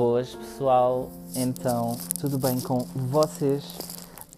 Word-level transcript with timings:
Boas, 0.00 0.34
pessoal. 0.34 1.10
Então, 1.36 1.94
tudo 2.18 2.38
bem 2.38 2.58
com 2.58 2.78
vocês? 2.94 3.62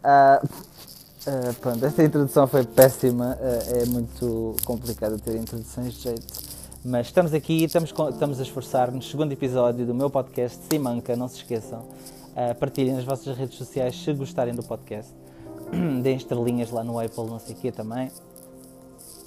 Uh, 0.03 0.45
uh, 0.45 1.54
pronto, 1.61 1.87
esta 1.87 2.03
introdução 2.03 2.49
foi 2.49 2.65
péssima. 2.65 3.38
Uh, 3.40 3.80
é 3.80 3.87
muito 3.87 4.56
complicado 4.64 5.21
ter 5.21 5.37
introduções 5.37 5.94
de 5.94 6.01
jeito. 6.01 6.26
Mas 6.85 7.06
estamos 7.06 7.33
aqui, 7.33 7.62
estamos, 7.62 7.94
estamos 8.11 8.40
a 8.40 8.43
esforçar-nos. 8.43 9.08
Segundo 9.08 9.30
episódio 9.30 9.87
do 9.87 9.94
meu 9.94 10.11
podcast 10.11 10.58
Simanca, 10.69 11.15
não 11.15 11.29
se 11.29 11.37
esqueçam. 11.37 11.85
Partilhem 12.58 12.94
nas 12.94 13.04
vossas 13.04 13.38
redes 13.38 13.56
sociais 13.56 13.94
se 13.94 14.13
gostarem 14.15 14.56
do 14.56 14.65
podcast. 14.65 15.15
Deem 16.02 16.16
estrelinhas 16.16 16.73
lá 16.73 16.83
no 16.83 16.98
Apple, 16.98 17.27
não 17.27 17.38
sei 17.38 17.55
o 17.55 17.59
quê 17.59 17.70
também. 17.70 18.10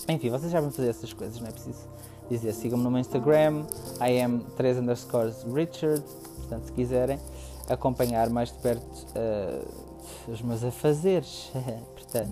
Enfim, 0.10 0.30
vocês 0.30 0.52
já 0.52 0.60
vão 0.60 0.70
fazer 0.70 0.90
essas 0.90 1.14
coisas, 1.14 1.40
não 1.40 1.48
é 1.48 1.52
preciso 1.52 1.88
dizer. 2.30 2.54
Sigam-me 2.54 2.84
no 2.84 2.92
meu 2.92 3.00
Instagram, 3.00 3.64
I 4.02 4.22
am 4.22 4.40
3 4.58 4.80
underscores 4.80 5.44
Richard. 5.44 6.04
Portanto, 6.46 6.68
se 6.68 6.72
quiserem 6.74 7.20
acompanhar 7.68 8.30
mais 8.30 8.52
de 8.52 8.58
perto 8.60 8.86
uh, 9.16 10.32
os 10.32 10.42
meus 10.42 10.64
afazeres. 10.64 11.52
Portanto, 11.96 12.32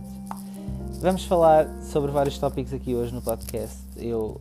vamos 1.01 1.25
falar 1.25 1.67
sobre 1.83 2.11
vários 2.11 2.37
tópicos 2.37 2.73
aqui 2.73 2.93
hoje 2.93 3.11
no 3.11 3.21
podcast. 3.21 3.77
Eu 3.97 4.39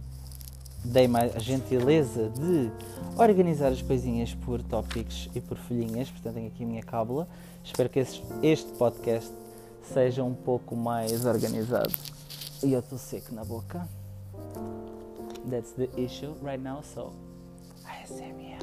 dei-me 0.84 1.18
a 1.18 1.38
gentileza 1.38 2.28
de 2.30 2.70
organizar 3.16 3.68
as 3.68 3.80
coisinhas 3.80 4.34
por 4.34 4.62
tópicos 4.62 5.30
e 5.34 5.40
por 5.40 5.56
folhinhas, 5.56 6.10
portanto 6.10 6.34
tenho 6.34 6.48
aqui 6.48 6.64
a 6.64 6.66
minha 6.66 6.82
cábula. 6.82 7.26
Espero 7.64 7.88
que 7.88 8.00
este 8.42 8.72
podcast 8.76 9.32
seja 9.92 10.22
um 10.22 10.34
pouco 10.34 10.76
mais 10.76 11.24
organizado. 11.24 11.92
E 12.62 12.72
eu 12.72 12.80
estou 12.80 12.98
seco 12.98 13.34
na 13.34 13.44
boca. 13.44 13.88
That's 15.48 15.72
the 15.72 15.88
issue 15.96 16.34
right 16.42 16.62
now, 16.62 16.82
so 16.82 17.12
ASMR. 17.84 18.61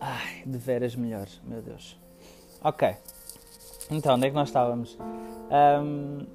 Ai, 0.00 0.42
de 0.44 0.58
veras 0.58 0.94
melhor, 0.94 1.26
meu 1.44 1.60
Deus. 1.62 1.98
Ok. 2.62 2.94
Então, 3.90 4.14
onde 4.14 4.26
é 4.26 4.30
que 4.30 4.34
nós 4.34 4.48
estávamos? 4.48 4.98
Um, 5.50 6.26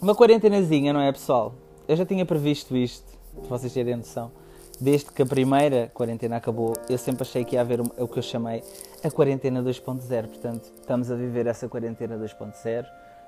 uma 0.00 0.14
quarentenazinha, 0.14 0.92
não 0.92 1.00
é, 1.00 1.12
pessoal? 1.12 1.54
Eu 1.86 1.96
já 1.96 2.04
tinha 2.06 2.24
previsto 2.24 2.76
isto, 2.76 3.06
para 3.34 3.48
vocês 3.48 3.72
terem 3.72 3.96
noção. 3.96 4.32
Desde 4.80 5.12
que 5.12 5.22
a 5.22 5.26
primeira 5.26 5.90
quarentena 5.94 6.36
acabou, 6.36 6.74
eu 6.88 6.98
sempre 6.98 7.22
achei 7.22 7.44
que 7.44 7.54
ia 7.54 7.60
haver 7.60 7.80
o 7.80 8.08
que 8.08 8.18
eu 8.18 8.22
chamei 8.22 8.64
a 9.04 9.10
quarentena 9.10 9.62
2.0. 9.62 10.26
Portanto, 10.28 10.72
estamos 10.80 11.10
a 11.10 11.14
viver 11.14 11.46
essa 11.46 11.68
quarentena 11.68 12.16
2.0. 12.18 12.84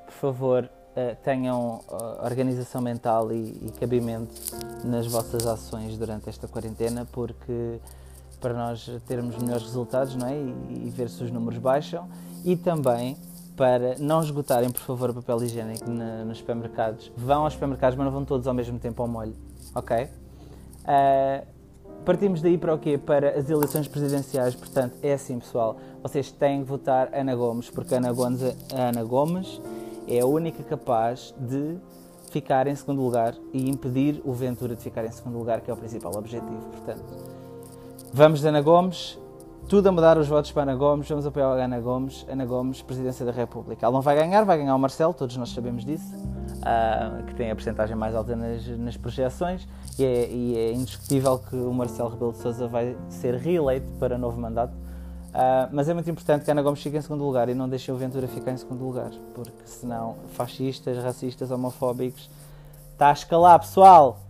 Por 0.06 0.12
favor, 0.12 0.70
uh, 0.96 1.16
tenham 1.22 1.80
uh, 1.88 2.24
organização 2.24 2.80
mental 2.80 3.32
e, 3.32 3.36
e, 3.66 3.72
cabimento 3.78 4.34
nas 4.84 5.06
vossas 5.06 5.46
ações 5.46 5.96
durante 5.96 6.28
esta 6.28 6.48
quarentena, 6.48 7.06
porque 7.10 7.78
para 8.40 8.54
nós 8.54 8.90
termos 9.06 9.36
melhores 9.38 9.62
resultados 9.62 10.14
não 10.16 10.26
é? 10.26 10.36
e, 10.36 10.86
e 10.86 10.90
ver 10.90 11.08
se 11.08 11.22
os 11.24 11.30
números 11.30 11.58
baixam 11.58 12.08
e 12.44 12.56
também 12.56 13.16
para 13.56 13.96
não 13.98 14.20
esgotarem, 14.20 14.70
por 14.70 14.80
favor, 14.80 15.10
o 15.10 15.14
papel 15.14 15.44
higiênico 15.44 15.88
na, 15.88 16.24
nos 16.24 16.38
supermercados. 16.38 17.10
Vão 17.16 17.44
aos 17.44 17.52
supermercados, 17.52 17.96
mas 17.96 18.04
não 18.04 18.12
vão 18.12 18.24
todos 18.24 18.46
ao 18.46 18.54
mesmo 18.54 18.78
tempo 18.78 19.00
ao 19.00 19.08
molho, 19.08 19.34
ok? 19.74 20.04
Uh, 20.84 21.46
partimos 22.04 22.42
daí 22.42 22.58
para 22.58 22.74
o 22.74 22.78
quê? 22.78 22.98
Para 22.98 23.38
as 23.38 23.48
eleições 23.48 23.86
presidenciais, 23.86 24.54
portanto, 24.54 24.96
é 25.02 25.12
assim, 25.12 25.38
pessoal, 25.38 25.76
vocês 26.02 26.30
têm 26.32 26.62
que 26.62 26.68
votar 26.68 27.10
Ana 27.14 27.34
Gomes, 27.34 27.70
porque 27.70 27.94
Ana 27.94 28.12
Gomes, 28.12 28.42
Ana 28.72 29.04
Gomes 29.04 29.60
é 30.08 30.20
a 30.20 30.26
única 30.26 30.62
capaz 30.62 31.34
de 31.38 31.78
ficar 32.30 32.66
em 32.66 32.74
segundo 32.74 33.00
lugar 33.00 33.34
e 33.52 33.70
impedir 33.70 34.20
o 34.24 34.32
Ventura 34.32 34.74
de 34.74 34.82
ficar 34.82 35.04
em 35.04 35.10
segundo 35.10 35.38
lugar, 35.38 35.60
que 35.60 35.70
é 35.70 35.74
o 35.74 35.76
principal 35.76 36.16
objetivo. 36.16 36.68
Portanto, 36.72 37.04
vamos 38.12 38.40
de 38.40 38.48
Ana 38.48 38.60
Gomes, 38.60 39.18
tudo 39.68 39.88
a 39.88 39.92
mudar 39.92 40.18
os 40.18 40.28
votos 40.28 40.52
para 40.52 40.64
Ana 40.64 40.74
Gomes, 40.74 41.08
vamos 41.08 41.26
apoiar 41.26 41.46
a 41.46 41.64
Ana 41.64 41.80
Gomes, 41.80 42.26
Ana 42.28 42.44
Gomes, 42.44 42.82
Presidência 42.82 43.24
da 43.24 43.32
República. 43.32 43.86
Ela 43.86 43.94
não 43.94 44.02
vai 44.02 44.16
ganhar, 44.16 44.44
vai 44.44 44.58
ganhar 44.58 44.74
o 44.74 44.78
Marcelo, 44.78 45.14
todos 45.14 45.36
nós 45.36 45.50
sabemos 45.50 45.84
disso, 45.84 46.14
uh, 46.16 47.24
que 47.24 47.34
tem 47.34 47.50
a 47.50 47.54
porcentagem 47.54 47.96
mais 47.96 48.14
alta 48.14 48.36
nas, 48.36 48.66
nas 48.66 48.96
projeções, 48.96 49.66
e 49.98 50.04
é, 50.04 50.28
e 50.28 50.58
é 50.58 50.72
indiscutível 50.72 51.38
que 51.38 51.56
o 51.56 51.72
Marcelo 51.72 52.10
Rebelo 52.10 52.32
de 52.32 52.38
Sousa 52.38 52.66
vai 52.66 52.96
ser 53.08 53.36
reeleito 53.36 53.90
para 53.98 54.18
novo 54.18 54.40
mandato 54.40 54.74
Uh, 55.34 55.66
mas 55.72 55.88
é 55.88 55.94
muito 55.94 56.08
importante 56.08 56.44
que 56.44 56.50
Ana 56.50 56.62
Gomes 56.62 56.80
fique 56.80 56.96
em 56.96 57.00
segundo 57.02 57.24
lugar 57.24 57.48
e 57.48 57.54
não 57.54 57.68
deixem 57.68 57.92
o 57.92 57.98
Ventura 57.98 58.28
ficar 58.28 58.52
em 58.52 58.56
segundo 58.56 58.84
lugar, 58.84 59.10
porque 59.34 59.66
senão 59.66 60.14
fascistas, 60.28 60.96
racistas, 60.96 61.50
homofóbicos 61.50 62.30
está 62.92 63.08
a 63.08 63.12
escalar, 63.12 63.58
pessoal. 63.58 64.20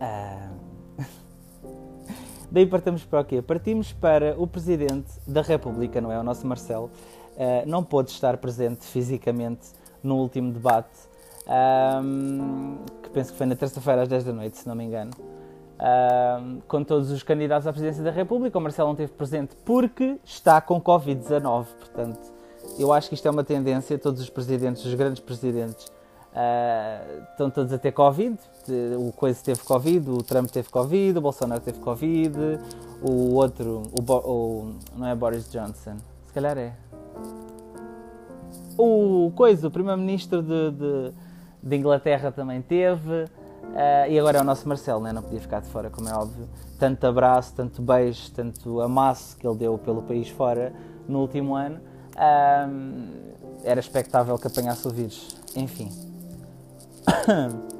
Uh... 0.00 1.04
Daí 2.50 2.66
partimos 2.66 3.04
para 3.04 3.20
o 3.20 3.24
quê? 3.24 3.40
Partimos 3.40 3.92
para 3.92 4.34
o 4.36 4.44
Presidente 4.44 5.12
da 5.24 5.40
República, 5.40 6.00
não 6.00 6.10
é? 6.10 6.18
O 6.18 6.24
nosso 6.24 6.44
Marcelo. 6.44 6.90
Uh, 7.36 7.64
não 7.66 7.84
pôde 7.84 8.10
estar 8.10 8.36
presente 8.38 8.84
fisicamente 8.86 9.68
no 10.02 10.16
último 10.16 10.50
debate, 10.50 10.98
que 13.02 13.10
penso 13.10 13.32
que 13.32 13.38
foi 13.38 13.46
na 13.46 13.54
terça-feira 13.54 14.02
às 14.02 14.08
10 14.08 14.24
da 14.24 14.32
noite, 14.32 14.58
se 14.58 14.66
não 14.66 14.74
me 14.74 14.84
engano 14.84 15.10
uh, 15.80 16.62
com 16.68 16.84
todos 16.84 17.10
os 17.10 17.22
candidatos 17.22 17.66
à 17.66 17.72
presidência 17.72 18.04
da 18.04 18.10
República. 18.10 18.58
O 18.58 18.60
Marcelo 18.60 18.88
não 18.88 18.94
esteve 18.94 19.12
presente 19.12 19.56
porque 19.64 20.18
está 20.24 20.60
com 20.60 20.80
Covid-19. 20.80 21.66
Portanto, 21.78 22.20
eu 22.78 22.92
acho 22.92 23.08
que 23.08 23.14
isto 23.14 23.26
é 23.26 23.30
uma 23.30 23.44
tendência. 23.44 23.98
Todos 23.98 24.20
os 24.20 24.30
presidentes, 24.30 24.84
os 24.84 24.94
grandes 24.94 25.20
presidentes, 25.20 25.86
uh, 25.86 27.22
estão 27.30 27.50
todos 27.50 27.72
a 27.72 27.78
ter 27.78 27.92
Covid. 27.92 28.38
O 28.98 29.12
Coisa 29.12 29.42
teve 29.42 29.60
Covid, 29.60 30.10
o 30.10 30.22
Trump 30.22 30.50
teve 30.50 30.68
Covid, 30.68 31.18
o 31.18 31.20
Bolsonaro 31.20 31.60
teve 31.60 31.78
Covid, 31.80 32.36
o 33.02 33.34
outro, 33.34 33.82
o, 33.98 34.02
Bo 34.02 34.18
o 34.18 34.74
não 34.96 35.06
é 35.06 35.14
Boris 35.14 35.50
Johnson, 35.50 35.96
se 36.26 36.32
calhar 36.32 36.56
é. 36.56 36.72
O 38.78 39.32
Coisa, 39.34 39.66
o 39.66 39.70
primeiro-ministro 39.70 40.42
de, 40.42 40.70
de, 40.70 41.12
de 41.62 41.76
Inglaterra 41.76 42.30
também 42.30 42.62
teve. 42.62 43.26
Uh, 43.70 44.10
e 44.10 44.18
agora 44.18 44.38
é 44.38 44.40
o 44.40 44.44
nosso 44.44 44.68
Marcelo, 44.68 45.00
né? 45.00 45.12
não 45.12 45.22
podia 45.22 45.40
ficar 45.40 45.60
de 45.60 45.68
fora, 45.68 45.90
como 45.90 46.08
é 46.08 46.14
óbvio. 46.14 46.48
Tanto 46.78 47.06
abraço, 47.06 47.54
tanto 47.54 47.80
beijo, 47.80 48.30
tanto 48.32 48.80
amasso 48.80 49.36
que 49.36 49.46
ele 49.46 49.56
deu 49.56 49.78
pelo 49.78 50.02
país 50.02 50.28
fora 50.28 50.72
no 51.08 51.20
último 51.20 51.54
ano. 51.54 51.80
Era 53.62 53.78
expectável 53.78 54.36
que 54.38 54.46
apanhasse 54.46 54.86
o 54.88 54.90
vírus. 54.90 55.36
Enfim. 55.54 55.90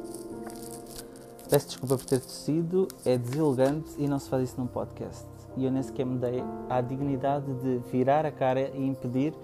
Peço 1.51 1.67
desculpa 1.67 1.97
por 1.99 2.05
ter 2.05 2.21
tossido, 2.21 2.87
é 3.05 3.19
deselegante 3.19 3.91
e 3.99 4.07
não 4.07 4.21
se 4.21 4.28
faz 4.31 4.51
isso 4.51 4.61
num 4.61 4.69
podcast. 4.69 5.27
E 5.57 5.65
eu 5.65 5.72
nem 5.72 5.83
sequer 5.83 6.07
me 6.07 6.17
dei 6.17 6.45
à 6.69 6.81
dignidade 6.81 7.53
de 7.55 7.78
virar 7.91 8.25
a 8.25 8.31
cara 8.31 8.61
e 8.61 8.87
impedir 8.87 9.34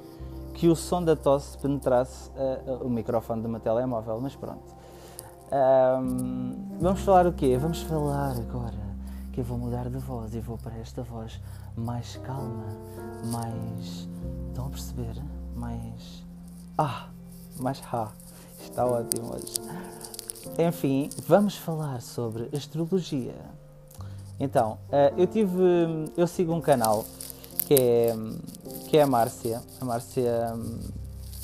que 0.54 0.68
o 0.68 0.76
som 0.76 1.02
da 1.02 1.16
tosse 1.16 1.58
penetrasse 1.58 2.30
uh, 2.30 2.86
o 2.86 2.88
microfone 2.88 3.42
do 3.42 3.48
meu 3.48 3.58
telemóvel, 3.58 4.20
mas 4.20 4.36
pronto. 4.36 4.74
Um, 5.52 6.76
vamos 6.80 7.00
falar 7.02 7.26
o 7.26 7.32
quê? 7.32 7.56
Vamos 7.56 7.80
falar 7.82 8.32
agora 8.32 8.86
que 9.32 9.40
eu 9.40 9.44
vou 9.44 9.56
mudar 9.56 9.88
de 9.88 9.98
voz 9.98 10.34
e 10.34 10.40
vou 10.40 10.58
para 10.58 10.76
esta 10.78 11.02
voz 11.02 11.40
mais 11.76 12.16
calma, 12.24 12.66
mais. 13.26 14.08
Estão 14.48 14.66
a 14.66 14.70
perceber? 14.70 15.14
Mais. 15.54 16.24
Ah! 16.76 17.08
Mais 17.58 17.80
ha! 17.92 18.10
Está 18.60 18.84
ótimo 18.84 19.34
hoje. 19.34 19.54
Enfim, 20.58 21.10
vamos 21.28 21.56
falar 21.56 22.02
sobre 22.02 22.48
astrologia. 22.54 23.36
Então, 24.40 24.78
uh, 24.88 25.14
eu 25.16 25.26
tive. 25.26 25.62
Eu 26.16 26.26
sigo 26.26 26.52
um 26.52 26.60
canal 26.60 27.04
que 27.66 27.74
é, 27.74 28.16
que 28.88 28.98
é 28.98 29.02
a 29.02 29.06
Márcia. 29.06 29.62
A 29.80 29.84
Márcia. 29.84 30.54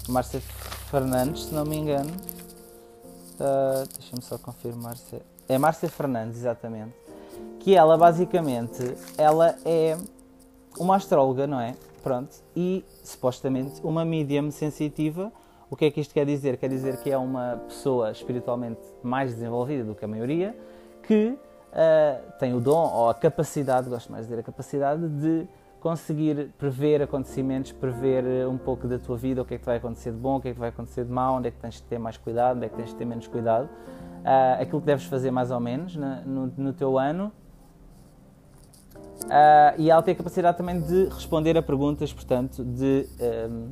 A 0.08 0.12
Márcia 0.12 0.40
Fernandes, 0.90 1.44
se 1.44 1.54
não 1.54 1.64
me 1.64 1.76
engano 1.76 2.10
Uh, 3.34 3.86
Deixa-me 3.98 4.22
só 4.22 4.38
confirmar 4.38 4.96
se. 4.96 5.20
É 5.48 5.58
Márcia 5.58 5.88
Fernandes, 5.88 6.38
exatamente. 6.38 6.94
Que 7.60 7.74
ela, 7.74 7.96
basicamente, 7.96 8.96
ela 9.16 9.56
é 9.64 9.96
uma 10.78 10.96
astróloga, 10.96 11.46
não 11.46 11.60
é? 11.60 11.74
Pronto. 12.02 12.30
E, 12.56 12.84
supostamente, 13.02 13.80
uma 13.82 14.04
medium 14.04 14.50
sensitiva. 14.50 15.32
O 15.70 15.76
que 15.76 15.86
é 15.86 15.90
que 15.90 16.00
isto 16.00 16.12
quer 16.12 16.26
dizer? 16.26 16.56
Quer 16.58 16.68
dizer 16.68 16.98
que 16.98 17.10
é 17.10 17.16
uma 17.16 17.60
pessoa 17.66 18.10
espiritualmente 18.10 18.80
mais 19.02 19.34
desenvolvida 19.34 19.84
do 19.84 19.94
que 19.94 20.04
a 20.04 20.08
maioria, 20.08 20.54
que 21.02 21.28
uh, 21.72 22.32
tem 22.38 22.52
o 22.54 22.60
dom 22.60 22.92
ou 22.92 23.08
a 23.08 23.14
capacidade, 23.14 23.88
gosto 23.88 24.12
mais 24.12 24.24
de 24.24 24.30
dizer 24.30 24.40
a 24.40 24.44
capacidade, 24.44 25.08
de 25.08 25.48
conseguir 25.82 26.50
prever 26.56 27.02
acontecimentos, 27.02 27.72
prever 27.72 28.24
eh, 28.24 28.46
um 28.46 28.56
pouco 28.56 28.86
da 28.86 29.00
tua 29.00 29.16
vida, 29.16 29.42
o 29.42 29.44
que 29.44 29.54
é 29.54 29.58
que 29.58 29.66
vai 29.66 29.78
acontecer 29.78 30.12
de 30.12 30.16
bom, 30.16 30.36
o 30.36 30.40
que 30.40 30.48
é 30.48 30.52
que 30.54 30.58
vai 30.58 30.68
acontecer 30.68 31.04
de 31.04 31.10
mau, 31.10 31.38
onde 31.38 31.48
é 31.48 31.50
que 31.50 31.58
tens 31.58 31.74
de 31.74 31.82
ter 31.82 31.98
mais 31.98 32.16
cuidado, 32.16 32.56
onde 32.56 32.66
é 32.66 32.68
que 32.68 32.76
tens 32.76 32.90
de 32.90 32.94
ter 32.94 33.04
menos 33.04 33.26
cuidado, 33.26 33.64
uh, 33.64 34.62
aquilo 34.62 34.80
que 34.80 34.86
deves 34.86 35.04
fazer 35.06 35.32
mais 35.32 35.50
ou 35.50 35.58
menos 35.58 35.96
na, 35.96 36.20
no, 36.20 36.52
no, 36.56 36.72
teu 36.72 36.96
ano. 36.96 37.32
Uh, 39.24 39.74
e 39.76 39.90
ela 39.90 40.00
tem 40.02 40.14
a 40.14 40.16
capacidade 40.16 40.56
também 40.56 40.80
de 40.80 41.06
responder 41.06 41.58
a 41.58 41.62
perguntas, 41.62 42.12
portanto, 42.12 42.64
de 42.64 43.08
um, 43.18 43.24
ehm, 43.24 43.68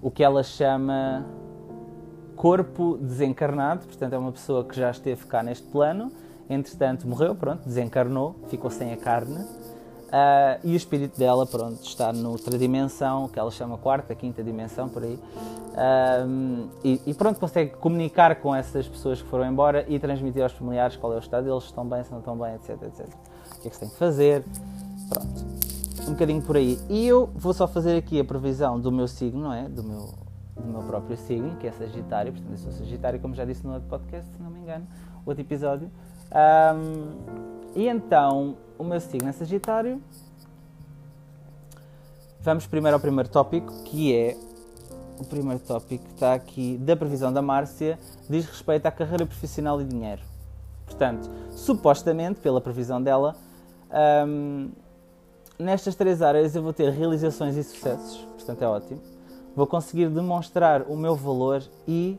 o 0.00 0.10
que 0.12 0.22
ela 0.22 0.44
chama 0.44 1.26
corpo 2.36 2.98
desencarnado, 2.98 3.86
portanto 3.86 4.12
é 4.12 4.18
uma 4.18 4.30
pessoa 4.30 4.64
que 4.64 4.76
já 4.76 4.92
esteve 4.92 5.26
cá 5.26 5.42
neste 5.42 5.66
plano, 5.66 6.12
entretanto 6.48 7.06
morreu, 7.06 7.34
pronto, 7.34 7.64
desencarnou, 7.64 8.36
ficou 8.46 8.70
sem 8.70 8.92
a 8.92 8.96
carne, 8.96 9.44
uh, 10.12 10.60
e 10.62 10.74
o 10.74 10.76
espírito 10.76 11.18
dela, 11.18 11.46
pronto, 11.46 11.82
está 11.82 12.12
noutra 12.12 12.58
dimensão, 12.58 13.28
que 13.28 13.38
ela 13.38 13.50
chama 13.50 13.78
quarta, 13.78 14.14
quinta 14.14 14.42
dimensão, 14.44 14.88
por 14.88 15.02
aí, 15.02 15.14
uh, 15.14 16.68
e, 16.84 17.00
e, 17.06 17.14
pronto, 17.14 17.40
consegue 17.40 17.70
comunicar 17.76 18.36
com 18.36 18.54
essas 18.54 18.86
pessoas 18.86 19.22
que 19.22 19.28
foram 19.28 19.46
embora 19.46 19.84
e 19.88 19.98
transmitir 19.98 20.42
aos 20.42 20.52
familiares 20.52 20.96
qual 20.96 21.12
é 21.14 21.16
o 21.16 21.18
estado 21.18 21.44
deles, 21.44 21.62
se 21.62 21.70
estão 21.70 21.86
bem, 21.86 22.04
se 22.04 22.10
não 22.10 22.18
estão 22.18 22.36
bem, 22.36 22.54
etc, 22.54 22.70
etc. 22.82 23.06
O 23.56 23.60
que 23.60 23.68
é 23.68 23.70
que 23.70 23.76
se 23.76 23.80
tem 23.80 23.88
que 23.88 23.96
fazer, 23.96 24.44
pronto. 25.08 25.62
Um 26.06 26.12
bocadinho 26.12 26.42
por 26.42 26.56
aí. 26.56 26.78
E 26.90 27.06
eu 27.06 27.30
vou 27.34 27.54
só 27.54 27.66
fazer 27.68 27.96
aqui 27.96 28.18
a 28.18 28.24
previsão 28.24 28.78
do 28.78 28.90
meu 28.90 29.06
signo, 29.06 29.40
não 29.40 29.52
é? 29.52 29.68
Do 29.68 29.84
meu, 29.84 30.12
do 30.56 30.66
meu 30.66 30.82
próprio 30.82 31.16
signo, 31.16 31.56
que 31.56 31.66
é 31.66 31.70
Sagitário, 31.70 32.32
portanto 32.32 32.52
eu 32.52 32.58
sou 32.58 32.72
Sagitário, 32.72 33.20
como 33.20 33.34
já 33.34 33.44
disse 33.44 33.64
no 33.64 33.72
outro 33.74 33.88
podcast, 33.88 34.28
se 34.32 34.42
não 34.42 34.50
me 34.50 34.58
engano, 34.58 34.84
outro 35.24 35.42
episódio. 35.42 35.88
Um, 36.32 37.61
e 37.74 37.88
então, 37.88 38.56
o 38.78 38.84
meu 38.84 39.00
signo 39.00 39.28
é 39.28 39.32
Sagitário. 39.32 40.02
Vamos 42.40 42.66
primeiro 42.66 42.96
ao 42.96 43.00
primeiro 43.00 43.28
tópico, 43.28 43.72
que 43.84 44.14
é 44.14 44.36
o 45.18 45.24
primeiro 45.24 45.60
tópico 45.60 46.04
que 46.04 46.12
está 46.12 46.34
aqui 46.34 46.76
da 46.78 46.96
previsão 46.96 47.32
da 47.32 47.40
Márcia, 47.40 47.98
diz 48.28 48.44
respeito 48.46 48.86
à 48.86 48.90
carreira 48.90 49.24
profissional 49.24 49.80
e 49.80 49.84
dinheiro. 49.84 50.22
Portanto, 50.84 51.30
supostamente, 51.50 52.40
pela 52.40 52.60
previsão 52.60 53.00
dela, 53.00 53.36
um, 54.26 54.70
nestas 55.58 55.94
três 55.94 56.20
áreas 56.20 56.56
eu 56.56 56.62
vou 56.62 56.72
ter 56.72 56.90
realizações 56.90 57.56
e 57.56 57.62
sucessos, 57.62 58.26
portanto 58.36 58.62
é 58.62 58.66
ótimo 58.66 59.12
vou 59.54 59.66
conseguir 59.66 60.08
demonstrar 60.08 60.82
o 60.82 60.96
meu 60.96 61.14
valor 61.14 61.62
e 61.86 62.18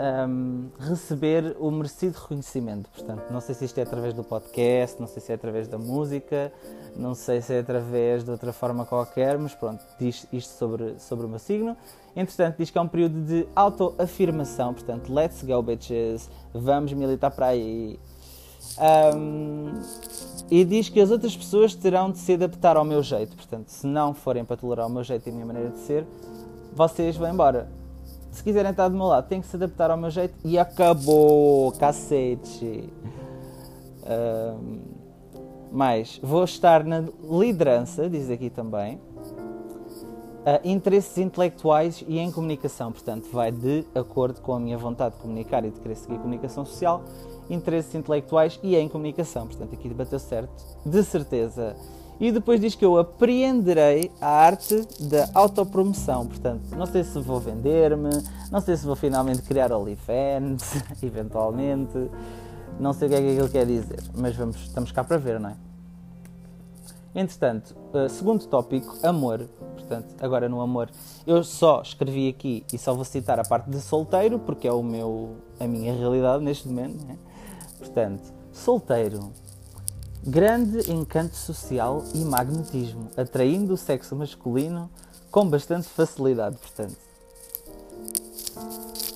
um, 0.00 0.68
receber 0.78 1.56
o 1.58 1.70
merecido 1.70 2.18
reconhecimento. 2.18 2.88
Portanto, 2.90 3.30
não 3.30 3.40
sei 3.40 3.54
se 3.54 3.64
isto 3.64 3.78
é 3.78 3.82
através 3.82 4.14
do 4.14 4.24
podcast, 4.24 5.00
não 5.00 5.06
sei 5.06 5.20
se 5.20 5.32
é 5.32 5.34
através 5.34 5.68
da 5.68 5.78
música, 5.78 6.52
não 6.96 7.14
sei 7.14 7.42
se 7.42 7.54
é 7.54 7.58
através 7.60 8.24
de 8.24 8.30
outra 8.30 8.52
forma 8.52 8.86
qualquer, 8.86 9.38
mas 9.38 9.54
pronto, 9.54 9.84
diz 9.98 10.26
isto 10.32 10.50
sobre, 10.58 10.98
sobre 10.98 11.26
o 11.26 11.28
meu 11.28 11.38
signo. 11.38 11.76
Entretanto, 12.16 12.56
diz 12.58 12.70
que 12.70 12.78
é 12.78 12.80
um 12.80 12.88
período 12.88 13.22
de 13.24 13.46
autoafirmação, 13.54 14.74
portanto, 14.74 15.12
let's 15.12 15.42
go 15.42 15.62
bitches, 15.62 16.28
vamos 16.52 16.92
militar 16.92 17.30
para 17.30 17.46
aí. 17.46 17.98
Um, 18.78 19.72
e 20.50 20.64
diz 20.64 20.88
que 20.88 21.00
as 21.00 21.10
outras 21.10 21.36
pessoas 21.36 21.74
terão 21.74 22.10
de 22.10 22.18
se 22.18 22.34
adaptar 22.34 22.76
ao 22.76 22.84
meu 22.84 23.02
jeito. 23.02 23.36
Portanto, 23.36 23.68
se 23.68 23.86
não 23.86 24.14
forem 24.14 24.44
para 24.44 24.56
tolerar 24.56 24.86
o 24.86 24.90
meu 24.90 25.04
jeito 25.04 25.26
e 25.26 25.30
a 25.30 25.32
minha 25.32 25.46
maneira 25.46 25.70
de 25.70 25.78
ser, 25.78 26.06
vocês 26.72 27.16
vão 27.16 27.30
embora. 27.30 27.79
Se 28.30 28.42
quiserem 28.42 28.70
estar 28.70 28.88
do 28.88 28.96
meu 28.96 29.06
lado, 29.06 29.28
têm 29.28 29.40
que 29.40 29.46
se 29.46 29.56
adaptar 29.56 29.90
ao 29.90 29.96
meu 29.96 30.10
jeito 30.10 30.34
e 30.44 30.58
acabou, 30.58 31.72
cacete. 31.72 32.88
Um, 34.06 34.80
mais, 35.72 36.18
vou 36.22 36.44
estar 36.44 36.84
na 36.84 37.04
liderança, 37.22 38.08
diz 38.08 38.30
aqui 38.30 38.50
também. 38.50 38.96
Uh, 40.40 40.58
interesses 40.64 41.18
intelectuais 41.18 42.02
e 42.08 42.18
em 42.18 42.30
comunicação, 42.30 42.90
portanto, 42.90 43.28
vai 43.30 43.52
de 43.52 43.84
acordo 43.94 44.40
com 44.40 44.54
a 44.54 44.60
minha 44.60 44.78
vontade 44.78 45.14
de 45.16 45.20
comunicar 45.20 45.64
e 45.64 45.70
de 45.70 45.78
querer 45.80 45.96
seguir 45.96 46.18
comunicação 46.18 46.64
social 46.64 47.04
interesses 47.50 47.94
intelectuais 47.94 48.58
e 48.62 48.76
em 48.76 48.88
comunicação. 48.88 49.46
Portanto, 49.46 49.74
aqui 49.74 49.88
bateu 49.88 50.18
certo, 50.18 50.50
de 50.86 51.02
certeza. 51.02 51.76
E 52.20 52.30
depois 52.30 52.60
diz 52.60 52.74
que 52.74 52.84
eu 52.84 52.98
apreenderei 52.98 54.12
a 54.20 54.28
arte 54.28 54.86
da 55.00 55.30
autopromoção. 55.32 56.26
Portanto, 56.26 56.76
não 56.76 56.84
sei 56.84 57.02
se 57.02 57.18
vou 57.18 57.40
vender-me, 57.40 58.10
não 58.52 58.60
sei 58.60 58.76
se 58.76 58.84
vou 58.84 58.94
finalmente 58.94 59.40
criar 59.40 59.72
OnlyFans, 59.72 60.62
eventualmente. 61.02 62.10
Não 62.78 62.92
sei 62.92 63.08
o 63.08 63.10
que 63.10 63.16
é 63.16 63.20
que 63.20 63.26
ele 63.26 63.48
quer 63.48 63.66
dizer, 63.66 64.02
mas 64.14 64.36
vamos, 64.36 64.56
estamos 64.56 64.92
cá 64.92 65.02
para 65.02 65.16
ver, 65.16 65.40
não 65.40 65.50
é? 65.50 65.56
Entretanto, 67.14 67.74
uh, 67.92 68.08
segundo 68.08 68.46
tópico, 68.46 68.96
amor. 69.02 69.48
Portanto, 69.74 70.14
agora 70.20 70.48
no 70.48 70.60
amor, 70.60 70.90
eu 71.26 71.42
só 71.42 71.82
escrevi 71.82 72.28
aqui 72.28 72.64
e 72.72 72.78
só 72.78 72.94
vou 72.94 73.04
citar 73.04 73.40
a 73.40 73.44
parte 73.44 73.68
de 73.68 73.80
solteiro, 73.80 74.38
porque 74.38 74.68
é 74.68 74.72
o 74.72 74.82
meu, 74.82 75.36
a 75.58 75.66
minha 75.66 75.92
realidade 75.92 76.44
neste 76.44 76.68
momento. 76.68 77.04
Né? 77.04 77.18
Portanto, 77.78 78.32
solteiro, 78.52 79.32
grande 80.22 80.90
encanto 80.90 81.34
social 81.34 82.04
e 82.14 82.18
magnetismo, 82.18 83.10
atraindo 83.16 83.74
o 83.74 83.76
sexo 83.76 84.14
masculino 84.14 84.90
com 85.30 85.48
bastante 85.48 85.88
facilidade. 85.88 86.56
Portanto, 86.56 86.96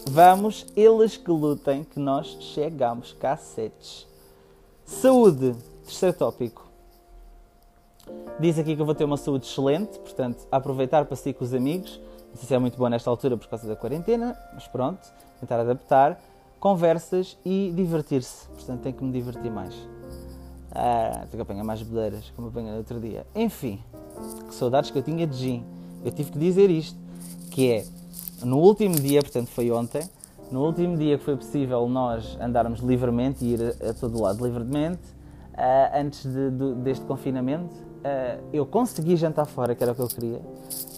vamos, 0.08 0.66
eles 0.74 1.16
que 1.16 1.30
lutem, 1.30 1.84
que 1.84 1.98
nós 1.98 2.36
chegamos, 2.40 3.12
cacetes. 3.12 4.06
Saúde, 4.84 5.54
terceiro 5.84 6.16
tópico. 6.16 6.64
Diz 8.38 8.58
aqui 8.58 8.74
que 8.74 8.82
eu 8.82 8.86
vou 8.86 8.94
ter 8.94 9.04
uma 9.04 9.16
saúde 9.16 9.46
excelente, 9.46 9.98
portanto, 9.98 10.46
aproveitar 10.50 11.04
para 11.04 11.16
sair 11.16 11.34
com 11.34 11.44
os 11.44 11.54
amigos. 11.54 12.00
Não 12.30 12.36
sei 12.36 12.48
se 12.48 12.54
é 12.54 12.58
muito 12.58 12.76
bom 12.76 12.88
nesta 12.88 13.08
altura 13.08 13.36
por 13.36 13.46
causa 13.46 13.66
da 13.66 13.76
quarentena, 13.76 14.36
mas 14.52 14.66
pronto, 14.66 15.00
tentar 15.40 15.60
adaptar 15.60 16.20
conversas 16.58 17.36
e 17.44 17.72
divertir-se. 17.74 18.46
Portanto, 18.48 18.82
tem 18.82 18.92
que 18.92 19.04
me 19.04 19.12
divertir 19.12 19.50
mais. 19.50 19.74
Ah, 20.75 21.26
tenho 21.31 21.37
que 21.37 21.43
apanhar 21.43 21.65
mais 21.65 21.82
bedeiras, 21.82 22.32
como 22.35 22.49
apanhei 22.49 22.73
no 22.73 22.79
outro 22.79 22.99
dia. 22.99 23.26
Enfim, 23.35 23.81
que 24.49 24.55
saudades 24.55 24.91
que 24.91 24.99
eu 24.99 25.03
tinha 25.03 25.26
de 25.26 25.37
gin. 25.37 25.65
Eu 26.05 26.11
tive 26.11 26.32
que 26.32 26.38
dizer 26.38 26.69
isto, 26.69 26.99
que 27.50 27.71
é, 27.71 27.85
no 28.43 28.59
último 28.59 28.97
dia, 28.97 29.23
portanto 29.23 29.49
foi 29.49 29.71
ontem, 29.71 30.03
no 30.50 30.65
último 30.65 30.97
dia 30.97 31.17
que 31.17 31.25
foi 31.25 31.37
possível 31.37 31.88
nós 31.88 32.37
andarmos 32.41 32.81
livremente 32.81 33.44
e 33.44 33.55
ir 33.55 33.61
a, 33.62 33.91
a 33.91 33.94
todo 33.94 34.21
lado 34.21 34.44
livremente, 34.44 35.03
uh, 35.55 35.99
antes 35.99 36.25
de, 36.25 36.50
de, 36.50 36.75
deste 36.75 37.05
confinamento, 37.06 37.75
uh, 37.75 38.43
eu 38.53 38.67
consegui 38.67 39.17
jantar 39.17 39.47
fora, 39.47 39.75
que 39.75 39.82
era 39.82 39.93
o 39.93 39.94
que 39.94 40.03
eu 40.03 40.09
queria, 40.09 40.41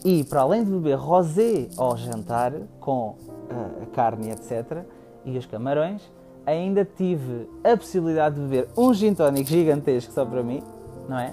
e 0.04 0.24
para 0.24 0.40
além 0.40 0.64
de 0.64 0.70
beber 0.70 0.96
rosé 0.96 1.68
ao 1.76 1.96
jantar, 1.96 2.52
com 2.80 3.10
uh, 3.10 3.82
a 3.82 3.86
carne, 3.94 4.30
etc., 4.30 4.84
e 5.24 5.36
os 5.36 5.46
camarões, 5.46 6.02
ainda 6.46 6.84
tive 6.84 7.48
a 7.64 7.76
possibilidade 7.76 8.36
de 8.36 8.40
beber 8.40 8.68
um 8.76 8.94
gin 8.94 9.12
tónico 9.12 9.50
gigantesco 9.50 10.12
só 10.12 10.24
para 10.24 10.42
mim, 10.42 10.62
não 11.08 11.18
é? 11.18 11.32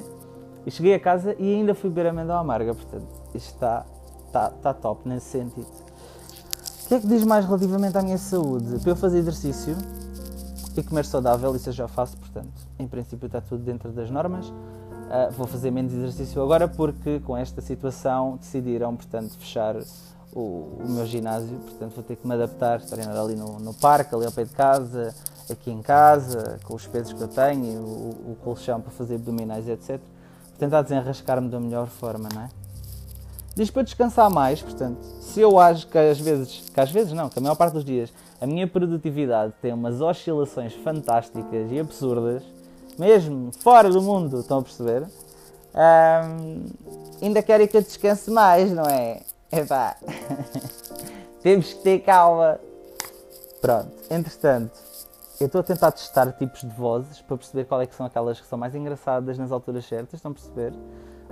E 0.66 0.72
cheguei 0.72 0.96
a 0.96 1.00
casa 1.00 1.36
e 1.38 1.54
ainda 1.54 1.76
fui 1.76 1.90
beber 1.90 2.10
amêndoa 2.10 2.40
amarga, 2.40 2.74
portanto, 2.74 3.06
isto 3.36 3.54
está, 3.54 3.86
está, 4.26 4.48
está 4.48 4.74
top 4.74 5.08
nesse 5.08 5.28
sentido. 5.28 5.68
O 6.84 6.88
que 6.88 6.96
é 6.96 7.00
que 7.00 7.08
diz 7.08 7.24
mais 7.24 7.46
relativamente 7.46 7.98
à 7.98 8.02
minha 8.02 8.18
saúde? 8.18 8.80
Para 8.80 8.92
eu 8.92 8.96
fazer 8.96 9.20
exercício 9.20 9.76
e 10.76 10.84
comer 10.84 11.06
saudável, 11.06 11.56
isso 11.56 11.70
eu 11.70 11.74
já 11.74 11.88
faço, 11.88 12.18
portanto, 12.18 12.52
em 12.80 12.88
princípio 12.88 13.28
está 13.28 13.40
tudo 13.40 13.64
dentro 13.64 13.92
das 13.92 14.10
normas. 14.10 14.50
Uh, 14.50 15.32
vou 15.38 15.46
fazer 15.46 15.70
menos 15.70 15.94
exercício 15.94 16.42
agora 16.42 16.68
porque 16.68 17.20
com 17.20 17.38
esta 17.38 17.62
situação 17.62 18.38
decidiram, 18.38 18.96
portanto, 18.96 19.38
fechar 19.38 19.76
o, 20.36 20.78
o, 20.84 20.86
meu 20.88 21.06
ginásio, 21.06 21.58
portanto 21.60 21.94
vou 21.94 22.04
ter 22.04 22.16
que 22.16 22.28
me 22.28 22.34
adaptar, 22.34 22.82
treinar 22.82 23.16
ali 23.16 23.36
no, 23.36 23.60
no 23.60 23.74
parque, 23.74 24.14
ali 24.16 24.26
ao 24.26 24.32
pé 24.32 24.44
de 24.44 24.54
casa, 24.54 25.14
aqui 25.50 25.72
em 25.72 25.82
casa, 25.82 26.60
com 26.64 26.76
os 26.76 26.88
pesos 26.88 27.14
que 27.14 27.22
eu 27.22 27.28
tenho, 27.28 27.82
o, 27.82 28.32
o 28.32 28.38
colchão 28.44 28.82
para 28.82 28.92
fazer 28.92 29.16
abdominais, 29.16 29.68
etc. 29.68 30.00
Tentar 30.58 30.82
desenrascar-me 30.82 31.50
da 31.50 31.60
melhor 31.60 31.88
forma, 31.88 32.30
não 32.34 32.42
é? 32.42 32.50
Diz 33.56 33.70
para 33.70 33.84
descansar 33.84 34.30
mais, 34.32 34.62
portanto, 34.62 34.98
se 35.22 35.40
eu 35.40 35.60
acho 35.60 35.88
que 35.88 35.98
às 35.98 36.20
vezes, 36.20 36.64
que 36.74 36.80
às 36.80 36.90
vezes 36.90 37.14
não, 37.14 37.30
que 37.30 37.38
a 37.38 37.42
maior 37.42 37.56
parte 37.56 37.74
dos 37.74 37.86
dias, 37.86 38.12
a 38.42 38.48
minha 38.48 38.68
produtividade 38.68 39.54
tem 39.62 39.72
umas 39.72 40.02
oscilações 40.02 40.74
fantásticas 40.74 41.72
e 41.72 41.80
absurdas, 41.80 42.42
mesmo 42.98 43.52
fora 43.60 43.90
do 43.90 44.02
mundo, 44.02 44.40
estão 44.40 44.60
a 44.60 44.62
perceber? 44.64 45.04
Um, 45.76 46.66
ainda 47.22 47.42
querem 47.42 47.68
que 47.68 47.78
eu 47.78 47.82
descanse 47.82 48.30
mais, 48.32 48.72
não 48.72 48.86
é? 48.86 49.22
Epá, 49.56 49.96
temos 51.44 51.74
que 51.74 51.84
ter 51.84 52.00
calma. 52.00 52.60
Pronto, 53.62 53.92
entretanto, 54.10 54.74
eu 55.40 55.46
estou 55.46 55.62
a 55.62 55.64
tentar 55.64 55.92
testar 55.92 56.32
tipos 56.32 56.62
de 56.62 56.70
vozes 56.70 57.22
para 57.22 57.38
perceber 57.38 57.66
qual 57.66 57.80
é 57.80 57.86
que 57.86 57.94
são 57.94 58.06
aquelas 58.06 58.42
que 58.42 58.48
são 58.48 58.58
mais 58.58 58.74
engraçadas 58.74 59.38
nas 59.38 59.52
alturas 59.52 59.86
certas, 59.86 60.16
estão 60.16 60.32
a 60.32 60.34
perceber? 60.34 60.74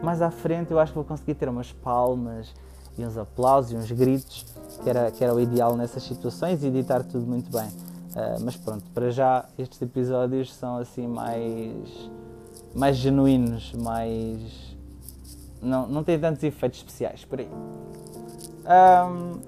Mais 0.03 0.21
à 0.21 0.29
frente 0.29 0.71
eu 0.71 0.79
acho 0.79 0.91
que 0.91 0.97
vou 0.97 1.03
conseguir 1.05 1.33
ter 1.33 1.49
umas 1.49 1.71
palmas 1.71 2.53
e 2.95 3.03
uns 3.03 3.17
aplausos 3.17 3.71
e 3.71 3.75
uns 3.75 3.91
gritos, 3.91 4.45
que 4.83 4.89
era, 4.89 5.09
que 5.09 5.23
era 5.23 5.33
o 5.33 5.39
ideal 5.39 5.75
nessas 5.75 6.03
situações 6.03 6.63
e 6.63 6.67
editar 6.67 7.03
tudo 7.03 7.25
muito 7.25 7.51
bem. 7.51 7.67
Uh, 7.67 8.43
mas 8.43 8.55
pronto, 8.55 8.83
para 8.93 9.09
já 9.09 9.45
estes 9.57 9.81
episódios 9.81 10.53
são 10.53 10.77
assim 10.77 11.07
mais, 11.07 12.11
mais 12.75 12.97
genuínos, 12.97 13.73
mais. 13.73 14.70
Não, 15.61 15.87
não 15.87 16.03
tem 16.03 16.19
tantos 16.19 16.43
efeitos 16.43 16.79
especiais 16.79 17.23
por 17.23 17.39
aí. 17.39 17.49
Um, 18.65 19.39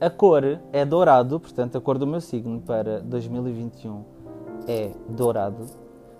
a 0.00 0.10
cor 0.10 0.60
é 0.72 0.84
dourado, 0.84 1.40
portanto, 1.40 1.76
a 1.76 1.80
cor 1.80 1.98
do 1.98 2.06
meu 2.06 2.20
signo 2.20 2.60
para 2.60 3.00
2021 3.00 4.04
é 4.66 4.90
dourado. 5.08 5.66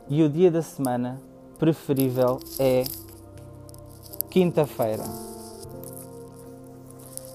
E 0.08 0.23
o 0.23 0.28
dia 0.28 0.50
da 0.50 0.62
semana 0.62 1.20
preferível 1.58 2.38
é 2.58 2.85
quinta-feira. 4.30 5.04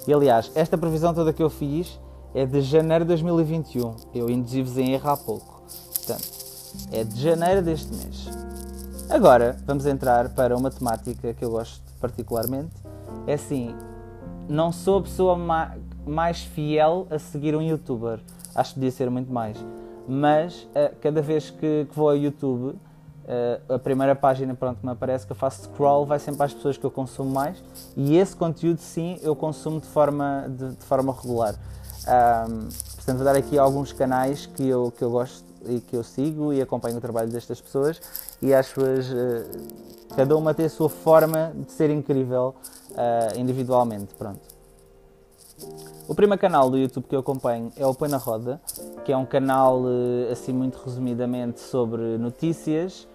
E 0.07 0.13
aliás, 0.13 0.51
esta 0.55 0.77
previsão 0.77 1.13
toda 1.13 1.31
que 1.31 1.41
eu 1.41 1.49
fiz 1.49 1.99
é 2.33 2.45
de 2.45 2.61
janeiro 2.61 3.05
de 3.05 3.09
2021. 3.09 3.95
Eu 4.13 4.29
induzi-vos 4.29 4.77
em 4.77 4.93
erro 4.93 5.09
há 5.09 5.17
pouco. 5.17 5.63
Portanto, 5.95 6.27
é 6.91 7.03
de 7.03 7.21
janeiro 7.21 7.61
deste 7.61 7.93
mês. 7.93 8.27
Agora, 9.13 9.55
vamos 9.67 9.85
entrar 9.85 10.29
para 10.29 10.57
uma 10.57 10.71
temática 10.71 11.35
que 11.35 11.45
eu 11.45 11.51
gosto 11.51 11.83
particularmente. 12.01 12.73
É 13.27 13.35
assim, 13.35 13.75
não 14.49 14.71
sou 14.71 14.97
a 14.97 15.01
pessoa 15.03 15.37
mais 16.03 16.41
fiel 16.41 17.05
a 17.11 17.19
seguir 17.19 17.55
um 17.55 17.61
youtuber. 17.61 18.19
Acho 18.55 18.71
que 18.71 18.79
podia 18.79 18.89
ser 18.89 19.11
muito 19.11 19.31
mais. 19.31 19.55
Mas, 20.07 20.67
eh, 20.73 20.91
cada 20.99 21.21
vez 21.21 21.51
que, 21.51 21.85
vou 21.93 22.09
ao 22.09 22.17
YouTube, 22.17 22.75
eh, 23.27 23.61
a 23.69 23.77
primeira 23.77 24.15
página 24.15 24.55
pronto, 24.55 24.79
que 24.79 24.85
me 24.87 24.91
aparece 24.91 25.27
que 25.27 25.31
eu 25.31 25.35
faço 25.35 25.65
scroll 25.65 26.07
vai 26.07 26.17
sempre 26.17 26.43
às 26.43 26.51
pessoas 26.51 26.75
que 26.75 26.83
eu 26.83 26.89
consumo 26.89 27.29
mais 27.29 27.63
e 27.95 28.17
esse 28.17 28.35
conteúdo 28.35 28.79
sim 28.79 29.19
eu 29.21 29.35
consumo 29.35 29.79
de 29.79 29.87
forma, 29.89 30.47
de, 30.49 30.69
de 30.69 30.85
forma 30.85 31.13
regular. 31.13 31.53
Um, 31.53 32.67
portanto, 32.95 33.17
vou 33.17 33.25
dar 33.25 33.35
aqui 33.35 33.59
alguns 33.59 33.93
canais 33.93 34.47
que 34.47 34.67
eu, 34.67 34.91
que 34.91 35.03
eu 35.03 35.11
gosto 35.11 35.45
e 35.65 35.79
que 35.79 35.95
eu 35.95 36.03
sigo 36.03 36.51
e 36.51 36.61
acompanho 36.61 36.97
o 36.97 37.01
trabalho 37.01 37.29
destas 37.29 37.61
pessoas 37.61 38.01
e 38.43 38.53
as 38.53 38.67
suas. 38.67 39.09
Uh, 39.09 39.93
cada 40.15 40.37
uma 40.37 40.53
tem 40.53 40.65
a 40.65 40.69
sua 40.69 40.89
forma 40.89 41.53
de 41.55 41.71
ser 41.71 41.89
incrível 41.89 42.53
uh, 42.91 43.39
individualmente. 43.39 44.13
Pronto. 44.13 44.41
O 46.07 46.13
primeiro 46.13 46.39
canal 46.39 46.69
do 46.69 46.77
YouTube 46.77 47.05
que 47.07 47.15
eu 47.15 47.21
acompanho 47.21 47.71
é 47.77 47.87
o 47.87 47.95
Põe 47.95 48.09
na 48.09 48.17
Roda, 48.17 48.61
que 49.05 49.11
é 49.11 49.17
um 49.17 49.25
canal, 49.25 49.81
uh, 49.81 50.31
assim 50.31 50.51
muito 50.51 50.77
resumidamente, 50.77 51.61
sobre 51.61 52.17
notícias, 52.17 53.07